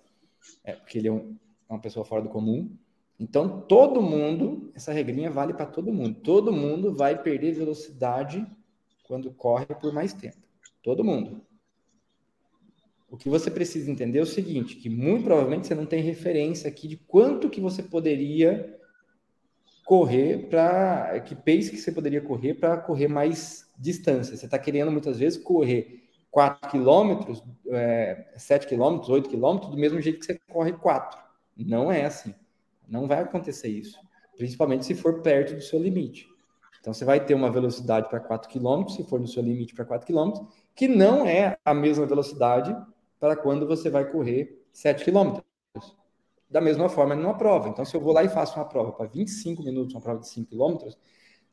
é, 0.64 0.74
porque 0.74 0.98
ele 0.98 1.08
é, 1.08 1.12
um, 1.12 1.38
é 1.70 1.74
uma 1.74 1.82
pessoa 1.82 2.06
fora 2.06 2.22
do 2.22 2.30
comum. 2.30 2.76
Então, 3.20 3.62
todo 3.62 4.02
mundo, 4.02 4.72
essa 4.76 4.94
regrinha 4.94 5.32
vale 5.32 5.54
para 5.54 5.66
todo 5.66 5.92
mundo. 5.92 6.20
Todo 6.22 6.54
mundo 6.54 6.94
vai 6.94 7.22
perder 7.22 7.54
velocidade 7.54 8.46
quando 9.04 9.32
corre 9.32 9.66
por 9.66 9.92
mais 9.92 10.14
tempo. 10.14 10.38
Todo 10.84 11.04
mundo. 11.04 11.42
O 13.10 13.18
que 13.18 13.30
você 13.30 13.50
precisa 13.50 13.90
entender 13.90 14.20
é 14.20 14.22
o 14.22 14.26
seguinte, 14.26 14.76
que 14.76 14.90
muito 14.90 15.24
provavelmente 15.24 15.66
você 15.66 15.74
não 15.74 15.86
tem 15.86 16.04
referência 16.04 16.68
aqui 16.68 16.88
de 16.88 16.98
quanto 16.98 17.50
que 17.50 17.62
você 17.62 17.82
poderia 17.82 18.78
correr 19.86 20.50
para 20.50 21.22
que 21.22 21.34
pace 21.34 21.72
que 21.72 21.78
você 21.78 21.94
poderia 21.94 22.22
correr 22.22 22.56
para 22.56 22.76
correr 22.78 23.08
mais 23.08 23.66
distância. 23.80 24.36
Você 24.36 24.46
está 24.46 24.60
querendo 24.60 24.92
muitas 24.92 25.18
vezes 25.18 25.42
correr 25.42 26.04
4 26.30 26.70
quilômetros, 26.70 27.42
é, 27.70 28.28
7 28.36 28.68
quilômetros, 28.68 29.10
8 29.10 29.30
quilômetros, 29.30 29.72
do 29.72 29.78
mesmo 29.78 30.02
jeito 30.02 30.20
que 30.20 30.26
você 30.26 30.40
corre 30.52 30.74
4. 30.74 31.18
Não 31.56 31.90
é 31.90 32.04
assim. 32.04 32.36
Não 32.88 33.08
vai 33.08 33.20
acontecer 33.20 33.68
isso. 33.68 34.00
Principalmente 34.38 34.86
se 34.86 34.96
for 34.96 35.22
perto 35.22 35.56
do 35.56 35.62
seu 35.62 35.80
limite. 35.80 36.28
Então 36.80 36.94
você 36.94 37.04
vai 37.04 37.24
ter 37.24 37.34
uma 37.34 37.52
velocidade 37.52 38.08
para 38.08 38.20
4 38.20 38.50
km, 38.50 38.88
se 38.88 39.04
for 39.04 39.20
no 39.20 39.28
seu 39.28 39.44
limite 39.44 39.74
para 39.74 39.84
4 39.84 40.08
km, 40.08 40.46
que 40.76 40.88
não 40.88 41.26
é 41.26 41.58
a 41.66 41.74
mesma 41.74 42.06
velocidade 42.06 42.76
para 43.20 43.36
quando 43.36 43.68
você 43.68 43.90
vai 43.90 44.10
correr 44.10 44.64
7 44.72 45.04
km. 45.04 45.40
Da 46.50 46.62
mesma 46.62 46.88
forma 46.88 47.14
numa 47.14 47.38
prova. 47.38 47.68
Então, 47.68 47.84
se 47.84 47.94
eu 47.94 48.00
vou 48.00 48.14
lá 48.14 48.24
e 48.24 48.30
faço 48.30 48.58
uma 48.58 48.66
prova 48.66 48.94
para 48.94 49.08
25 49.08 49.64
minutos, 49.64 49.94
uma 49.94 50.02
prova 50.02 50.22
de 50.22 50.30
5 50.30 50.50
km, 50.50 50.90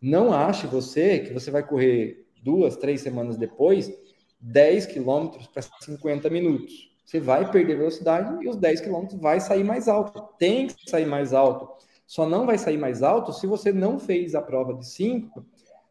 não 0.01 0.33
ache 0.33 0.66
você 0.66 1.18
que 1.18 1.33
você 1.33 1.51
vai 1.51 1.66
correr 1.66 2.29
duas, 2.42 2.77
três 2.77 3.01
semanas 3.01 3.37
depois 3.37 3.90
10 4.38 4.87
km 4.87 5.31
para 5.53 5.62
50 5.62 6.29
minutos. 6.29 6.93
Você 7.05 7.21
vai 7.21 7.51
perder 7.51 7.77
velocidade 7.77 8.43
e 8.43 8.49
os 8.49 8.57
10 8.57 8.81
km 8.81 9.07
vai 9.21 9.40
sair 9.40 9.62
mais 9.62 9.88
alto. 9.88 10.23
Tem 10.38 10.69
que 10.69 10.88
sair 10.88 11.07
mais 11.07 11.33
alto. 11.33 11.69
Só 12.07 12.27
não 12.27 12.47
vai 12.47 12.59
sair 12.59 12.79
mais 12.79 13.03
alto 13.03 13.33
se 13.33 13.47
você 13.47 13.73
não 13.73 13.99
fez 13.99 14.35
a 14.35 14.43
prova 14.43 14.75
de 14.75 14.87
5 14.87 15.45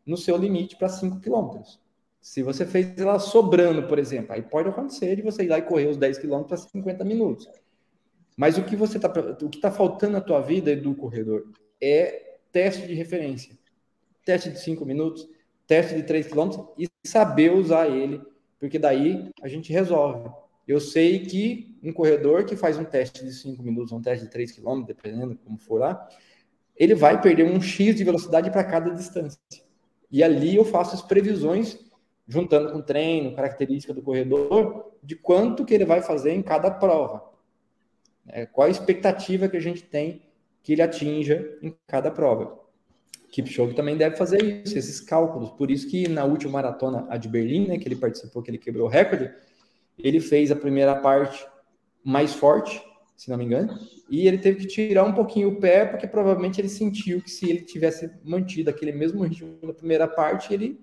no 0.06 0.17
seu 0.17 0.38
limite 0.38 0.76
para 0.76 0.89
5 0.89 1.19
km. 1.19 1.62
Se 2.21 2.41
você 2.41 2.65
fez 2.65 2.97
ela 2.97 3.19
sobrando, 3.19 3.88
por 3.88 3.99
exemplo, 3.99 4.34
aí 4.34 4.41
pode 4.41 4.69
acontecer 4.69 5.15
de 5.15 5.21
você 5.21 5.43
ir 5.43 5.49
lá 5.49 5.58
e 5.58 5.62
correr 5.62 5.88
os 5.88 5.97
10 5.97 6.19
km 6.19 6.43
para 6.43 6.58
50 6.58 7.04
minutos. 7.04 7.49
Mas 8.36 8.58
o 8.58 8.63
que 8.63 8.76
você 8.76 8.99
tá, 8.99 9.12
o 9.41 9.49
que 9.49 9.58
está 9.58 9.71
faltando 9.71 10.13
na 10.13 10.21
tua 10.21 10.39
vida 10.39 10.76
do 10.76 10.95
corredor 10.95 11.45
é 11.82 12.38
teste 12.52 12.88
de 12.88 12.93
referência. 12.93 13.58
Teste 14.26 14.49
de 14.49 14.60
5 14.60 14.86
minutos, 14.86 15.28
teste 15.67 15.95
de 15.95 16.04
3 16.04 16.28
km 16.28 16.65
e 16.78 16.88
saber 17.06 17.52
usar 17.52 17.88
ele, 17.88 18.21
porque 18.60 18.80
daí 18.80 19.30
a 19.41 19.47
gente 19.47 19.73
resolve. 19.73 20.30
Eu 20.67 20.80
sei 20.80 21.19
que 21.19 21.78
um 21.84 21.91
corredor 21.91 22.45
que 22.45 22.56
faz 22.56 22.78
um 22.78 22.84
teste 22.84 23.23
de 23.23 23.34
5 23.34 23.62
minutos, 23.62 23.91
um 23.91 24.02
teste 24.02 24.26
de 24.26 24.32
3 24.32 24.52
km, 24.52 24.84
dependendo 24.86 25.38
como 25.43 25.58
for 25.58 25.80
lá, 25.80 26.08
ele 26.76 26.95
vai 26.95 27.21
perder 27.21 27.45
um 27.45 27.62
X 27.62 27.95
de 27.95 28.04
velocidade 28.04 28.49
para 28.49 28.63
cada 28.63 28.89
distância. 28.89 29.39
E 30.10 30.23
ali 30.23 30.56
eu 30.56 30.63
faço 30.63 30.95
as 30.95 31.02
previsões 31.02 31.78
juntando 32.28 32.71
com 32.71 32.82
treino, 32.82 33.36
característica 33.36 33.93
do 33.93 34.02
corredor, 34.02 34.93
de 35.04 35.15
quanto 35.15 35.65
que 35.65 35.73
ele 35.73 35.86
vai 35.86 36.02
fazer 36.02 36.32
em 36.32 36.41
cada 36.41 36.71
prova. 36.71 37.23
É, 38.28 38.45
qual 38.45 38.67
a 38.67 38.71
expectativa 38.71 39.49
que 39.49 39.58
a 39.58 39.62
gente 39.62 39.84
tem 39.84 40.21
que 40.63 40.71
ele 40.71 40.82
atinja 40.82 41.58
em 41.62 41.76
cada 41.86 42.10
prova. 42.10 42.58
Kipchoge 43.30 43.76
também 43.76 43.97
deve 43.97 44.15
fazer 44.15 44.41
isso, 44.63 44.78
esses 44.78 45.02
cálculos. 45.02 45.52
Por 45.52 45.69
isso 45.69 45.89
que 45.89 46.08
na 46.08 46.23
última 46.23 46.54
maratona, 46.54 47.06
a 47.10 47.17
de 47.17 47.28
Berlim, 47.28 47.67
né, 47.67 47.78
que 47.78 47.88
ele 47.88 47.95
participou, 47.95 48.41
que 48.41 48.49
ele 48.49 48.58
quebrou 48.58 48.88
o 48.88 48.89
recorde, 48.89 49.30
ele 49.97 50.19
fez 50.19 50.51
a 50.51 50.56
primeira 50.56 50.95
parte 50.95 51.45
mais 52.03 52.34
forte, 52.34 52.82
se 53.15 53.29
não 53.29 53.38
me 53.38 53.45
engano, 53.45 53.77
e 54.10 54.27
ele 54.27 54.38
teve 54.38 54.60
que 54.62 54.67
tirar 54.67 55.03
um 55.03 55.13
pouquinho 55.13 55.49
o 55.49 55.56
pé, 55.56 55.86
porque 55.86 56.08
provavelmente 56.08 56.60
ele 56.60 56.69
sentiu 56.69 57.21
que 57.21 57.32
se 57.32 57.49
ele 57.49 57.62
tivesse 57.62 58.12
mantido 58.23 58.69
aquele 58.69 58.91
mesmo 58.91 59.23
ritmo 59.23 59.58
na 59.62 59.73
primeira 59.73 60.08
parte, 60.08 60.53
ele 60.53 60.79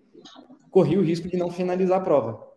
corria 0.70 0.98
o 0.98 1.02
risco 1.02 1.28
de 1.28 1.36
não 1.36 1.50
finalizar 1.50 1.98
a 1.98 2.04
prova. 2.04 2.50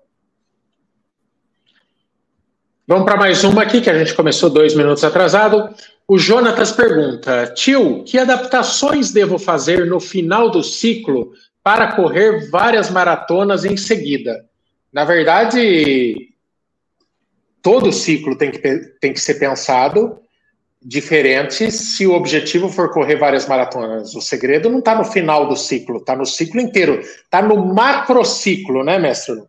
Vamos 2.86 3.06
para 3.06 3.18
mais 3.18 3.44
uma 3.44 3.64
aqui, 3.64 3.82
que 3.82 3.90
a 3.90 3.98
gente 3.98 4.14
começou 4.14 4.50
dois 4.50 4.76
minutos 4.76 5.04
atrasado. 5.04 5.74
O 6.06 6.18
Jonatas 6.18 6.72
pergunta: 6.72 7.48
Tio, 7.56 8.04
que 8.04 8.18
adaptações 8.18 9.12
devo 9.12 9.40
fazer 9.40 9.86
no 9.86 10.00
final 10.02 10.50
do 10.50 10.62
ciclo 10.62 11.32
para 11.64 11.96
correr 11.96 12.50
várias 12.50 12.90
maratonas 12.90 13.64
em 13.64 13.78
seguida? 13.78 14.46
Na 14.92 15.06
verdade, 15.06 16.33
todo 17.64 17.92
ciclo 17.92 18.38
tem 18.38 18.52
que, 18.52 18.60
tem 19.00 19.14
que 19.14 19.20
ser 19.20 19.36
pensado 19.36 20.20
diferente 20.86 21.72
se 21.72 22.06
o 22.06 22.14
objetivo 22.14 22.68
for 22.68 22.92
correr 22.92 23.16
várias 23.16 23.48
maratonas. 23.48 24.14
O 24.14 24.22
segredo 24.22 24.70
não 24.70 24.80
está 24.80 24.94
no 24.94 25.06
final 25.06 25.48
do 25.48 25.56
ciclo, 25.56 25.98
está 25.98 26.14
no 26.16 26.26
ciclo 26.26 26.60
inteiro, 26.60 27.00
está 27.00 27.42
no 27.42 27.74
macrociclo, 27.74 28.84
né, 28.84 29.00
mestre? 29.00 29.42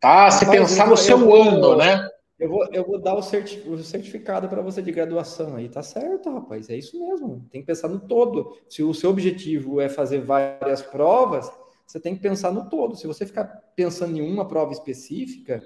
Tá, 0.00 0.30
se 0.30 0.50
pensar 0.50 0.88
no 0.88 0.96
seu 0.96 1.18
vou, 1.18 1.42
ano, 1.42 1.76
né? 1.76 2.08
Eu 2.38 2.48
vou, 2.48 2.66
eu 2.72 2.82
vou 2.86 2.98
dar 2.98 3.14
o, 3.14 3.22
certificado 3.22 4.48
para 4.48 4.62
você 4.62 4.80
de 4.80 4.90
graduação 4.90 5.56
aí, 5.56 5.68
tá 5.68 5.82
certo, 5.82 6.32
rapaz, 6.32 6.70
é 6.70 6.76
isso 6.76 6.98
mesmo. 6.98 7.44
Tem 7.52 7.60
que 7.60 7.66
pensar 7.66 7.88
no 7.88 8.00
todo. 8.00 8.56
Se 8.66 8.82
o 8.82 8.94
seu 8.94 9.10
objetivo 9.10 9.78
é 9.78 9.90
fazer 9.90 10.22
várias 10.22 10.80
provas, 10.80 11.52
você 11.86 12.00
tem 12.00 12.14
que 12.14 12.22
pensar 12.22 12.50
no 12.50 12.70
todo. 12.70 12.96
Se 12.96 13.06
você 13.06 13.26
ficar 13.26 13.44
pensando 13.76 14.16
em 14.16 14.22
uma 14.22 14.48
prova 14.48 14.72
específica, 14.72 15.62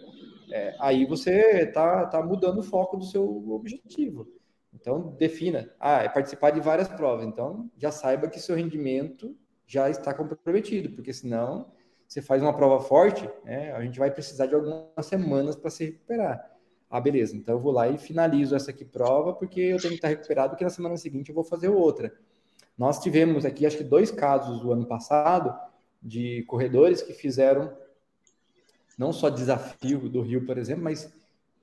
é, 0.50 0.76
aí 0.80 1.04
você 1.06 1.66
tá, 1.66 2.06
tá 2.06 2.22
mudando 2.22 2.58
o 2.58 2.62
foco 2.62 2.96
do 2.96 3.04
seu 3.04 3.24
objetivo. 3.50 4.26
Então, 4.72 5.14
defina. 5.18 5.70
Ah, 5.78 6.02
é 6.02 6.08
participar 6.08 6.50
de 6.50 6.60
várias 6.60 6.88
provas. 6.88 7.26
Então, 7.26 7.70
já 7.78 7.90
saiba 7.90 8.28
que 8.28 8.40
seu 8.40 8.56
rendimento 8.56 9.36
já 9.66 9.88
está 9.88 10.12
comprometido, 10.12 10.90
porque 10.90 11.12
senão 11.12 11.72
você 12.06 12.20
faz 12.20 12.42
uma 12.42 12.54
prova 12.54 12.84
forte, 12.84 13.28
né, 13.44 13.72
a 13.72 13.82
gente 13.82 13.98
vai 13.98 14.10
precisar 14.10 14.46
de 14.46 14.54
algumas 14.54 15.06
semanas 15.06 15.56
para 15.56 15.70
se 15.70 15.86
recuperar. 15.86 16.50
Ah, 16.90 17.00
beleza. 17.00 17.36
Então, 17.36 17.54
eu 17.54 17.60
vou 17.60 17.72
lá 17.72 17.88
e 17.88 17.96
finalizo 17.96 18.54
essa 18.54 18.70
aqui 18.70 18.84
prova, 18.84 19.32
porque 19.32 19.60
eu 19.60 19.78
tenho 19.78 19.90
que 19.90 19.96
estar 19.96 20.08
recuperado, 20.08 20.50
porque 20.50 20.64
na 20.64 20.70
semana 20.70 20.96
seguinte 20.96 21.30
eu 21.30 21.34
vou 21.34 21.44
fazer 21.44 21.68
outra. 21.68 22.12
Nós 22.76 22.98
tivemos 22.98 23.44
aqui, 23.44 23.66
acho 23.66 23.78
que 23.78 23.84
dois 23.84 24.10
casos 24.10 24.60
do 24.60 24.72
ano 24.72 24.86
passado, 24.86 25.56
de 26.02 26.42
corredores 26.42 27.00
que 27.00 27.12
fizeram 27.12 27.72
não 28.98 29.12
só 29.12 29.28
desafio 29.28 30.08
do 30.08 30.22
Rio, 30.22 30.44
por 30.44 30.58
exemplo, 30.58 30.84
mas 30.84 31.12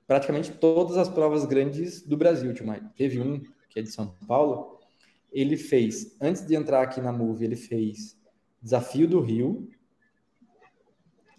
praticamente 0.06 0.52
todas 0.52 0.96
as 0.96 1.08
provas 1.08 1.44
grandes 1.44 2.02
do 2.02 2.16
Brasil, 2.16 2.52
Tio 2.52 2.66
Mike. 2.66 2.94
Teve 2.96 3.20
um, 3.20 3.40
que 3.68 3.78
é 3.78 3.82
de 3.82 3.90
São 3.90 4.14
Paulo, 4.26 4.78
ele 5.32 5.56
fez, 5.56 6.16
antes 6.20 6.46
de 6.46 6.54
entrar 6.54 6.82
aqui 6.82 7.00
na 7.00 7.12
Move, 7.12 7.44
ele 7.44 7.56
fez 7.56 8.16
Desafio 8.60 9.08
do 9.08 9.20
Rio, 9.20 9.68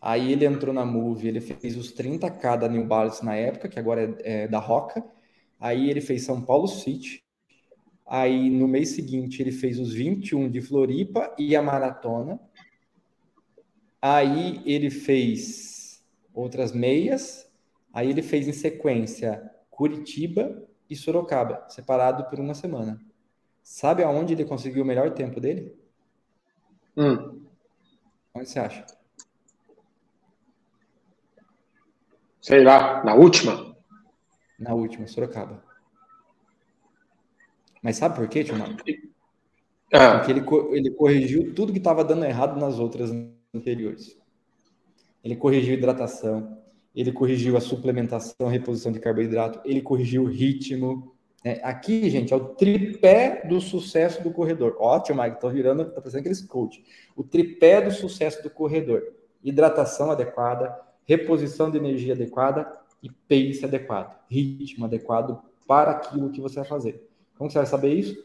aí 0.02 0.32
ele 0.32 0.46
entrou 0.46 0.74
na 0.74 0.84
Move, 0.84 1.28
ele 1.28 1.40
fez 1.40 1.78
os 1.78 1.94
30K 1.94 2.58
da 2.58 2.68
New 2.68 2.86
Balance 2.86 3.24
na 3.24 3.36
época, 3.36 3.70
que 3.70 3.80
agora 3.80 4.18
é, 4.24 4.44
é 4.44 4.48
da 4.48 4.60
Roca, 4.60 5.06
aí 5.60 5.90
ele 5.90 6.02
fez 6.02 6.24
São 6.24 6.42
Paulo 6.42 6.68
City, 6.68 7.24
aí 8.06 8.50
no 8.50 8.68
mês 8.68 8.90
seguinte 8.90 9.42
ele 9.42 9.52
fez 9.52 9.80
os 9.80 9.94
21 9.94 10.50
de 10.50 10.62
Floripa 10.62 11.34
e 11.38 11.56
a 11.56 11.62
Maratona, 11.62 12.40
aí 14.02 14.62
ele 14.66 14.90
fez 14.90 15.73
outras 16.34 16.72
meias. 16.72 17.50
Aí 17.94 18.10
ele 18.10 18.22
fez 18.22 18.48
em 18.48 18.54
sequência 18.54 19.52
Curitiba 19.70 20.64
e 20.90 20.96
Sorocaba, 20.96 21.66
separado 21.70 22.26
por 22.30 22.40
uma 22.40 22.54
semana. 22.54 23.00
Sabe 23.62 24.04
aonde 24.04 24.34
ele 24.34 24.46
conseguiu 24.46 24.84
o 24.84 24.86
melhor 24.86 25.12
tempo 25.12 25.40
dele? 25.40 25.78
Hum. 26.98 27.46
Onde 28.34 28.50
você 28.50 28.60
acha? 28.60 28.86
Sei 32.42 32.64
lá, 32.64 33.04
na 33.04 33.16
última? 33.16 33.76
Na 34.60 34.74
última, 34.74 35.08
Sorocaba. 35.08 35.64
Mas 37.82 37.98
sabe 37.98 38.16
por 38.16 38.28
quê, 38.28 38.44
tio 38.44 38.58
Marco? 38.58 38.78
Ah. 39.94 40.18
Porque 40.18 40.32
ele, 40.32 40.46
ele 40.78 40.92
corrigiu 40.92 41.54
tudo 41.54 41.72
que 41.72 41.78
estava 41.78 42.04
dando 42.04 42.26
errado 42.26 42.60
nas 42.60 42.80
outras 42.80 43.12
anteriores 43.54 44.23
ele 45.24 45.36
corrigiu 45.36 45.74
hidratação, 45.74 46.58
ele 46.96 47.12
corrigiu 47.12 47.58
a 47.58 47.62
suplementação, 47.62 48.48
a 48.48 48.50
reposição 48.50 48.92
de 48.92 49.00
carboidrato, 49.00 49.60
ele 49.66 49.82
corrigiu 49.82 50.24
o 50.24 50.28
ritmo. 50.28 51.14
Né? 51.44 51.60
Aqui, 51.64 52.10
gente, 52.10 52.34
é 52.34 52.36
o 52.36 52.50
tripé 52.50 53.46
do 53.48 53.60
sucesso 53.60 54.22
do 54.22 54.32
corredor. 54.32 54.76
Ótimo, 54.80 55.22
Mike, 55.22 55.40
tô 55.40 55.50
virando, 55.50 55.86
tá 55.86 56.02
parecendo 56.02 56.20
aqueles 56.20 56.42
coach. 56.42 56.84
O 57.16 57.24
tripé 57.24 57.82
do 57.82 57.92
sucesso 57.92 58.44
do 58.44 58.50
corredor. 58.50 59.02
Hidratação 59.44 60.12
adequada, 60.12 60.78
reposição 61.06 61.72
de 61.72 61.78
energia 61.78 62.14
adequada 62.14 62.72
e 63.02 63.10
pace 63.10 63.66
adequado, 63.66 64.18
ritmo 64.30 64.86
adequado 64.86 65.42
para 65.68 65.92
aquilo 65.92 66.30
que 66.30 66.40
você 66.40 66.56
vai 66.56 66.66
fazer. 66.66 67.10
Como 67.38 67.50
você 67.50 67.58
vai 67.58 67.68
saber 67.68 67.94
isso? 67.94 68.24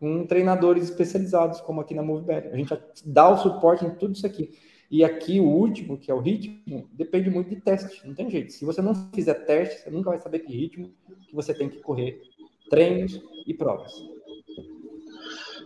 Com 0.00 0.26
treinadores 0.26 0.84
especializados, 0.84 1.60
como 1.60 1.80
aqui 1.80 1.94
na 1.94 2.02
MoveBet. 2.02 2.48
A 2.48 2.56
gente 2.56 2.74
dá 3.04 3.28
o 3.28 3.38
suporte 3.38 3.84
em 3.84 3.90
tudo 3.90 4.14
isso 4.14 4.26
aqui. 4.26 4.50
E 4.92 5.02
aqui 5.02 5.40
o 5.40 5.44
último, 5.44 5.96
que 5.96 6.10
é 6.10 6.14
o 6.14 6.20
ritmo, 6.20 6.86
depende 6.92 7.30
muito 7.30 7.48
de 7.48 7.56
teste, 7.56 8.06
não 8.06 8.14
tem 8.14 8.28
jeito. 8.28 8.52
Se 8.52 8.62
você 8.62 8.82
não 8.82 8.94
fizer 9.14 9.32
teste, 9.32 9.80
você 9.80 9.90
nunca 9.90 10.10
vai 10.10 10.18
saber 10.18 10.40
que 10.40 10.52
ritmo 10.52 10.92
que 11.26 11.34
você 11.34 11.54
tem 11.54 11.70
que 11.70 11.78
correr, 11.78 12.20
treinos 12.68 13.18
e 13.46 13.54
provas. 13.54 13.90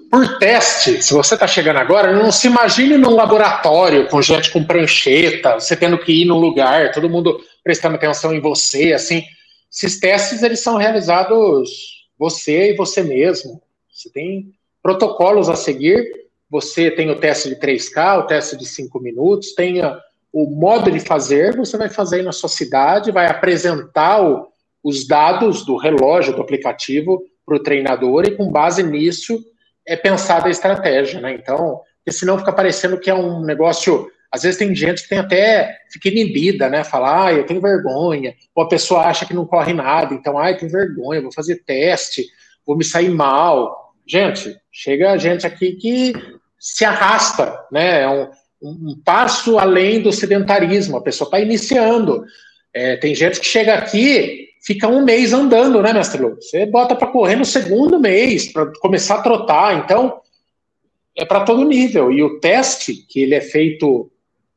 por 0.08 0.38
teste, 0.38 1.02
se 1.02 1.12
você 1.12 1.34
está 1.34 1.44
chegando 1.44 1.78
agora, 1.78 2.12
não 2.12 2.30
se 2.30 2.46
imagine 2.46 2.96
num 2.96 3.16
laboratório 3.16 4.06
com 4.08 4.22
gente 4.22 4.52
com 4.52 4.62
prancheta, 4.62 5.54
você 5.54 5.74
tendo 5.74 5.98
que 5.98 6.22
ir 6.22 6.24
num 6.24 6.38
lugar, 6.38 6.92
todo 6.92 7.10
mundo 7.10 7.40
prestando 7.64 7.96
atenção 7.96 8.32
em 8.32 8.40
você, 8.40 8.92
assim. 8.92 9.24
Esses 9.68 9.98
testes, 9.98 10.44
eles 10.44 10.60
são 10.60 10.76
realizados 10.76 12.06
você 12.16 12.70
e 12.70 12.76
você 12.76 13.02
mesmo. 13.02 13.60
Você 13.92 14.08
tem 14.08 14.52
protocolos 14.80 15.48
a 15.48 15.56
seguir, 15.56 16.25
você 16.48 16.90
tem 16.90 17.10
o 17.10 17.18
teste 17.18 17.48
de 17.48 17.56
3K, 17.56 18.20
o 18.20 18.26
teste 18.26 18.56
de 18.56 18.66
5 18.66 19.00
minutos, 19.00 19.54
tem 19.54 19.80
o 20.32 20.46
modo 20.46 20.90
de 20.90 21.00
fazer, 21.00 21.56
você 21.56 21.76
vai 21.76 21.88
fazer 21.88 22.16
aí 22.16 22.22
na 22.22 22.32
sua 22.32 22.48
cidade, 22.48 23.10
vai 23.10 23.26
apresentar 23.26 24.22
o, 24.22 24.48
os 24.82 25.06
dados 25.06 25.64
do 25.64 25.76
relógio, 25.76 26.34
do 26.34 26.42
aplicativo, 26.42 27.22
para 27.46 27.56
o 27.56 27.62
treinador, 27.62 28.24
e 28.26 28.36
com 28.36 28.50
base 28.50 28.82
nisso 28.82 29.38
é 29.86 29.96
pensada 29.96 30.48
a 30.48 30.50
estratégia, 30.50 31.20
né? 31.20 31.32
Então, 31.32 31.80
porque 31.98 32.10
senão 32.10 32.38
fica 32.38 32.52
parecendo 32.52 32.98
que 32.98 33.08
é 33.08 33.14
um 33.14 33.40
negócio. 33.40 34.10
Às 34.30 34.42
vezes 34.42 34.58
tem 34.58 34.74
gente 34.74 35.04
que 35.04 35.08
tem 35.08 35.18
até, 35.18 35.78
fica 35.90 36.08
inibida, 36.08 36.68
né? 36.68 36.82
Falar, 36.82 37.26
ah, 37.26 37.32
eu 37.32 37.46
tenho 37.46 37.60
vergonha. 37.60 38.34
Ou 38.54 38.64
a 38.64 38.68
pessoa 38.68 39.02
acha 39.02 39.24
que 39.24 39.32
não 39.32 39.46
corre 39.46 39.72
nada, 39.72 40.12
então, 40.12 40.36
ah, 40.36 40.50
eu 40.50 40.58
tenho 40.58 40.70
vergonha, 40.70 41.22
vou 41.22 41.32
fazer 41.32 41.62
teste, 41.64 42.26
vou 42.66 42.76
me 42.76 42.84
sair 42.84 43.08
mal. 43.08 43.85
Gente, 44.06 44.56
chega 44.70 45.16
gente 45.18 45.46
aqui 45.46 45.72
que 45.72 46.12
se 46.58 46.84
arrasta, 46.84 47.58
né? 47.72 48.02
É 48.02 48.08
um, 48.08 48.30
um 48.62 49.00
passo 49.04 49.58
além 49.58 50.00
do 50.00 50.12
sedentarismo, 50.12 50.96
a 50.96 51.02
pessoa 51.02 51.26
está 51.26 51.40
iniciando. 51.40 52.24
É, 52.72 52.96
tem 52.96 53.14
gente 53.14 53.40
que 53.40 53.46
chega 53.46 53.74
aqui 53.74 54.46
fica 54.66 54.88
um 54.88 55.04
mês 55.04 55.32
andando, 55.32 55.80
né, 55.80 55.92
mestre 55.92 56.20
Lu? 56.20 56.34
Você 56.34 56.66
bota 56.66 56.96
para 56.96 57.06
correr 57.06 57.36
no 57.36 57.44
segundo 57.44 58.00
mês, 58.00 58.52
para 58.52 58.66
começar 58.80 59.16
a 59.16 59.22
trotar. 59.22 59.78
Então, 59.78 60.20
é 61.16 61.24
para 61.24 61.44
todo 61.44 61.64
nível. 61.64 62.10
E 62.10 62.20
o 62.20 62.40
teste, 62.40 62.92
que 62.92 63.20
ele 63.20 63.36
é 63.36 63.40
feito, 63.40 64.10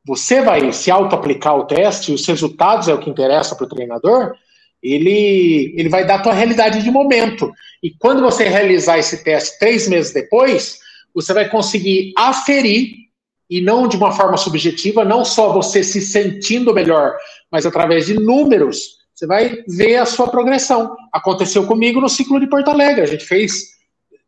você 0.04 0.42
vai 0.42 0.74
se 0.74 0.90
auto-aplicar 0.90 1.56
o 1.56 1.66
teste, 1.66 2.12
os 2.12 2.26
resultados 2.26 2.88
é 2.88 2.94
o 2.94 2.98
que 2.98 3.10
interessa 3.10 3.56
para 3.56 3.66
o 3.66 3.70
treinador, 3.70 4.34
ele, 4.82 5.74
ele 5.78 5.90
vai 5.90 6.06
dar 6.06 6.16
a 6.16 6.22
tua 6.22 6.34
realidade 6.34 6.82
de 6.82 6.92
momento. 6.92 7.52
E 7.84 7.92
quando 7.92 8.22
você 8.22 8.48
realizar 8.48 8.98
esse 8.98 9.24
teste 9.24 9.60
três 9.60 9.88
meses 9.88 10.14
depois, 10.14 10.80
você 11.14 11.34
vai 11.34 11.50
conseguir 11.50 12.14
aferir, 12.18 12.94
e 13.50 13.62
não 13.62 13.88
de 13.88 13.98
uma 13.98 14.12
forma 14.12 14.38
subjetiva, 14.38 15.04
não 15.04 15.26
só 15.26 15.52
você 15.52 15.84
se 15.84 16.02
sentindo 16.02 16.74
melhor, 16.74 17.16
mas 17.52 17.66
através 17.66 18.06
de 18.06 18.14
números, 18.14 19.00
você 19.14 19.26
vai 19.26 19.64
ver 19.68 19.98
a 19.98 20.06
sua 20.06 20.28
progressão. 20.30 20.96
Aconteceu 21.12 21.66
comigo 21.66 22.00
no 22.00 22.08
ciclo 22.08 22.40
de 22.40 22.48
Porto 22.48 22.70
Alegre. 22.70 23.02
A 23.02 23.08
gente 23.08 23.26
fez 23.26 23.72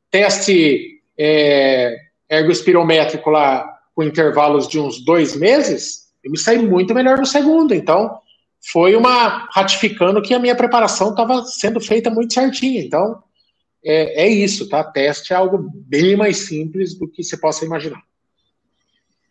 teste 0.10 1.02
é, 1.18 1.96
ergospirométrico 2.30 3.30
lá 3.30 3.72
com 3.96 4.04
intervalos 4.04 4.68
de 4.68 4.80
uns 4.80 5.04
dois 5.06 5.36
meses. 5.36 6.08
Eu 6.24 6.32
me 6.32 6.38
saí 6.38 6.58
muito 6.58 6.94
melhor 6.94 7.20
no 7.20 7.26
segundo. 7.26 7.74
Então, 7.74 8.18
foi 8.62 8.96
uma 8.96 9.48
ratificando 9.52 10.22
que 10.22 10.34
a 10.34 10.40
minha 10.40 10.56
preparação 10.56 11.10
estava 11.10 11.44
sendo 11.46 11.80
feita 11.80 12.10
muito 12.10 12.34
certinha. 12.34 12.82
Então, 12.82 13.24
é, 13.84 14.24
é 14.24 14.28
isso, 14.28 14.70
tá? 14.70 14.84
Teste 14.84 15.34
é 15.34 15.36
algo 15.36 15.70
bem 15.74 16.16
mais 16.16 16.38
simples 16.38 16.94
do 16.98 17.08
que 17.08 17.24
você 17.24 17.36
possa 17.36 17.66
imaginar. 17.66 18.04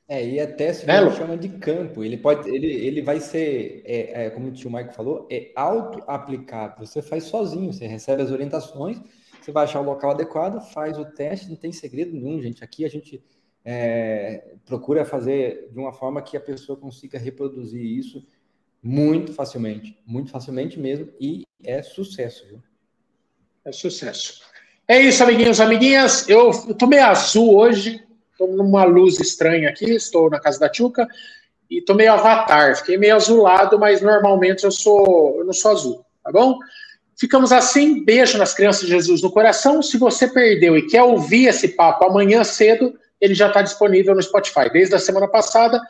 É, 0.09 0.27
e 0.27 0.40
até 0.40 0.73
se 0.73 0.90
é, 0.90 1.11
chama 1.12 1.37
de 1.37 1.49
campo. 1.49 2.03
Ele 2.03 2.16
pode, 2.16 2.51
ele, 2.51 2.66
ele 2.66 3.01
vai 3.01 3.21
ser, 3.21 3.81
é, 3.85 4.25
é, 4.25 4.31
como 4.31 4.49
o 4.49 4.53
tio 4.53 4.69
Mike 4.69 4.93
falou, 4.93 5.29
é 5.31 5.53
auto-aplicável. 5.55 6.85
Você 6.85 7.01
faz 7.01 7.25
sozinho, 7.25 7.73
você 7.73 7.87
recebe 7.87 8.21
as 8.21 8.33
orientações, 8.33 9.01
você 9.40 9.53
vai 9.53 9.62
achar 9.62 9.81
o 9.81 9.85
local 9.85 10.11
adequado, 10.11 10.61
faz 10.73 10.99
o 10.99 11.05
teste, 11.05 11.49
não 11.49 11.55
tem 11.55 11.71
segredo 11.71 12.12
nenhum, 12.12 12.43
gente. 12.43 12.64
Aqui 12.64 12.85
a 12.85 12.88
gente 12.88 13.23
é, 13.64 14.55
procura 14.66 15.05
fazer 15.05 15.69
de 15.71 15.79
uma 15.79 15.93
forma 15.93 16.21
que 16.21 16.37
a 16.37 16.40
pessoa 16.40 16.77
consiga 16.77 17.16
reproduzir 17.16 17.81
isso 17.81 18.27
muito 18.83 19.33
facilmente, 19.33 19.99
muito 20.07 20.31
facilmente 20.31 20.79
mesmo, 20.79 21.09
e 21.21 21.45
é 21.62 21.83
sucesso, 21.83 22.47
viu? 22.49 22.62
É 23.64 23.73
sucesso. 23.73 24.43
É 24.88 25.01
isso, 25.01 25.23
amiguinhos, 25.23 25.61
amiguinhas. 25.61 26.29
Eu, 26.29 26.51
tô 26.75 26.87
meio 26.87 27.05
azul 27.05 27.57
hoje, 27.57 28.03
estou 28.33 28.57
numa 28.57 28.85
luz 28.85 29.21
estranha 29.21 29.69
aqui, 29.69 29.90
estou 29.90 30.31
na 30.31 30.40
casa 30.40 30.59
da 30.59 30.69
Tchuca 30.69 31.07
e 31.71 31.79
estou 31.79 31.95
meio 31.95 32.12
avatar, 32.12 32.77
fiquei 32.77 32.97
meio 32.97 33.14
azulado, 33.14 33.79
mas 33.79 34.01
normalmente 34.01 34.64
eu 34.64 34.73
sou, 34.73 35.37
eu 35.38 35.45
não 35.45 35.53
sou 35.53 35.71
azul, 35.71 36.07
tá 36.25 36.33
bom? 36.33 36.59
Ficamos 37.16 37.53
assim, 37.53 38.03
beijo 38.03 38.38
nas 38.38 38.55
crianças 38.55 38.83
de 38.83 38.88
Jesus 38.88 39.21
no 39.21 39.31
coração. 39.31 39.83
Se 39.83 39.99
você 39.99 40.27
perdeu 40.27 40.77
e 40.77 40.87
quer 40.87 41.03
ouvir 41.03 41.49
esse 41.49 41.69
papo 41.69 42.07
amanhã 42.07 42.43
cedo, 42.43 42.99
ele 43.21 43.35
já 43.35 43.49
está 43.49 43.61
disponível 43.61 44.14
no 44.14 44.23
Spotify. 44.23 44.71
Desde 44.73 44.95
a 44.95 44.99
semana 44.99 45.29
passada, 45.29 45.81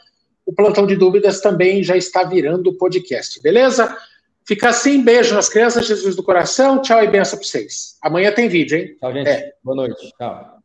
o 0.50 0.52
plantão 0.52 0.84
de 0.84 0.96
dúvidas 0.96 1.40
também 1.40 1.80
já 1.84 1.96
está 1.96 2.24
virando 2.24 2.72
podcast, 2.72 3.40
beleza? 3.40 3.96
Fica 4.44 4.70
assim, 4.70 5.00
beijo 5.00 5.32
nas 5.32 5.48
crianças, 5.48 5.86
Jesus 5.86 6.16
do 6.16 6.24
coração, 6.24 6.82
tchau 6.82 7.00
e 7.04 7.06
benção 7.06 7.38
para 7.38 7.46
vocês. 7.46 7.96
Amanhã 8.02 8.32
tem 8.32 8.48
vídeo, 8.48 8.76
hein? 8.76 8.96
Tchau, 8.98 9.12
gente. 9.12 9.28
É. 9.28 9.52
Boa 9.62 9.76
noite. 9.76 10.12
Tchau. 10.18 10.59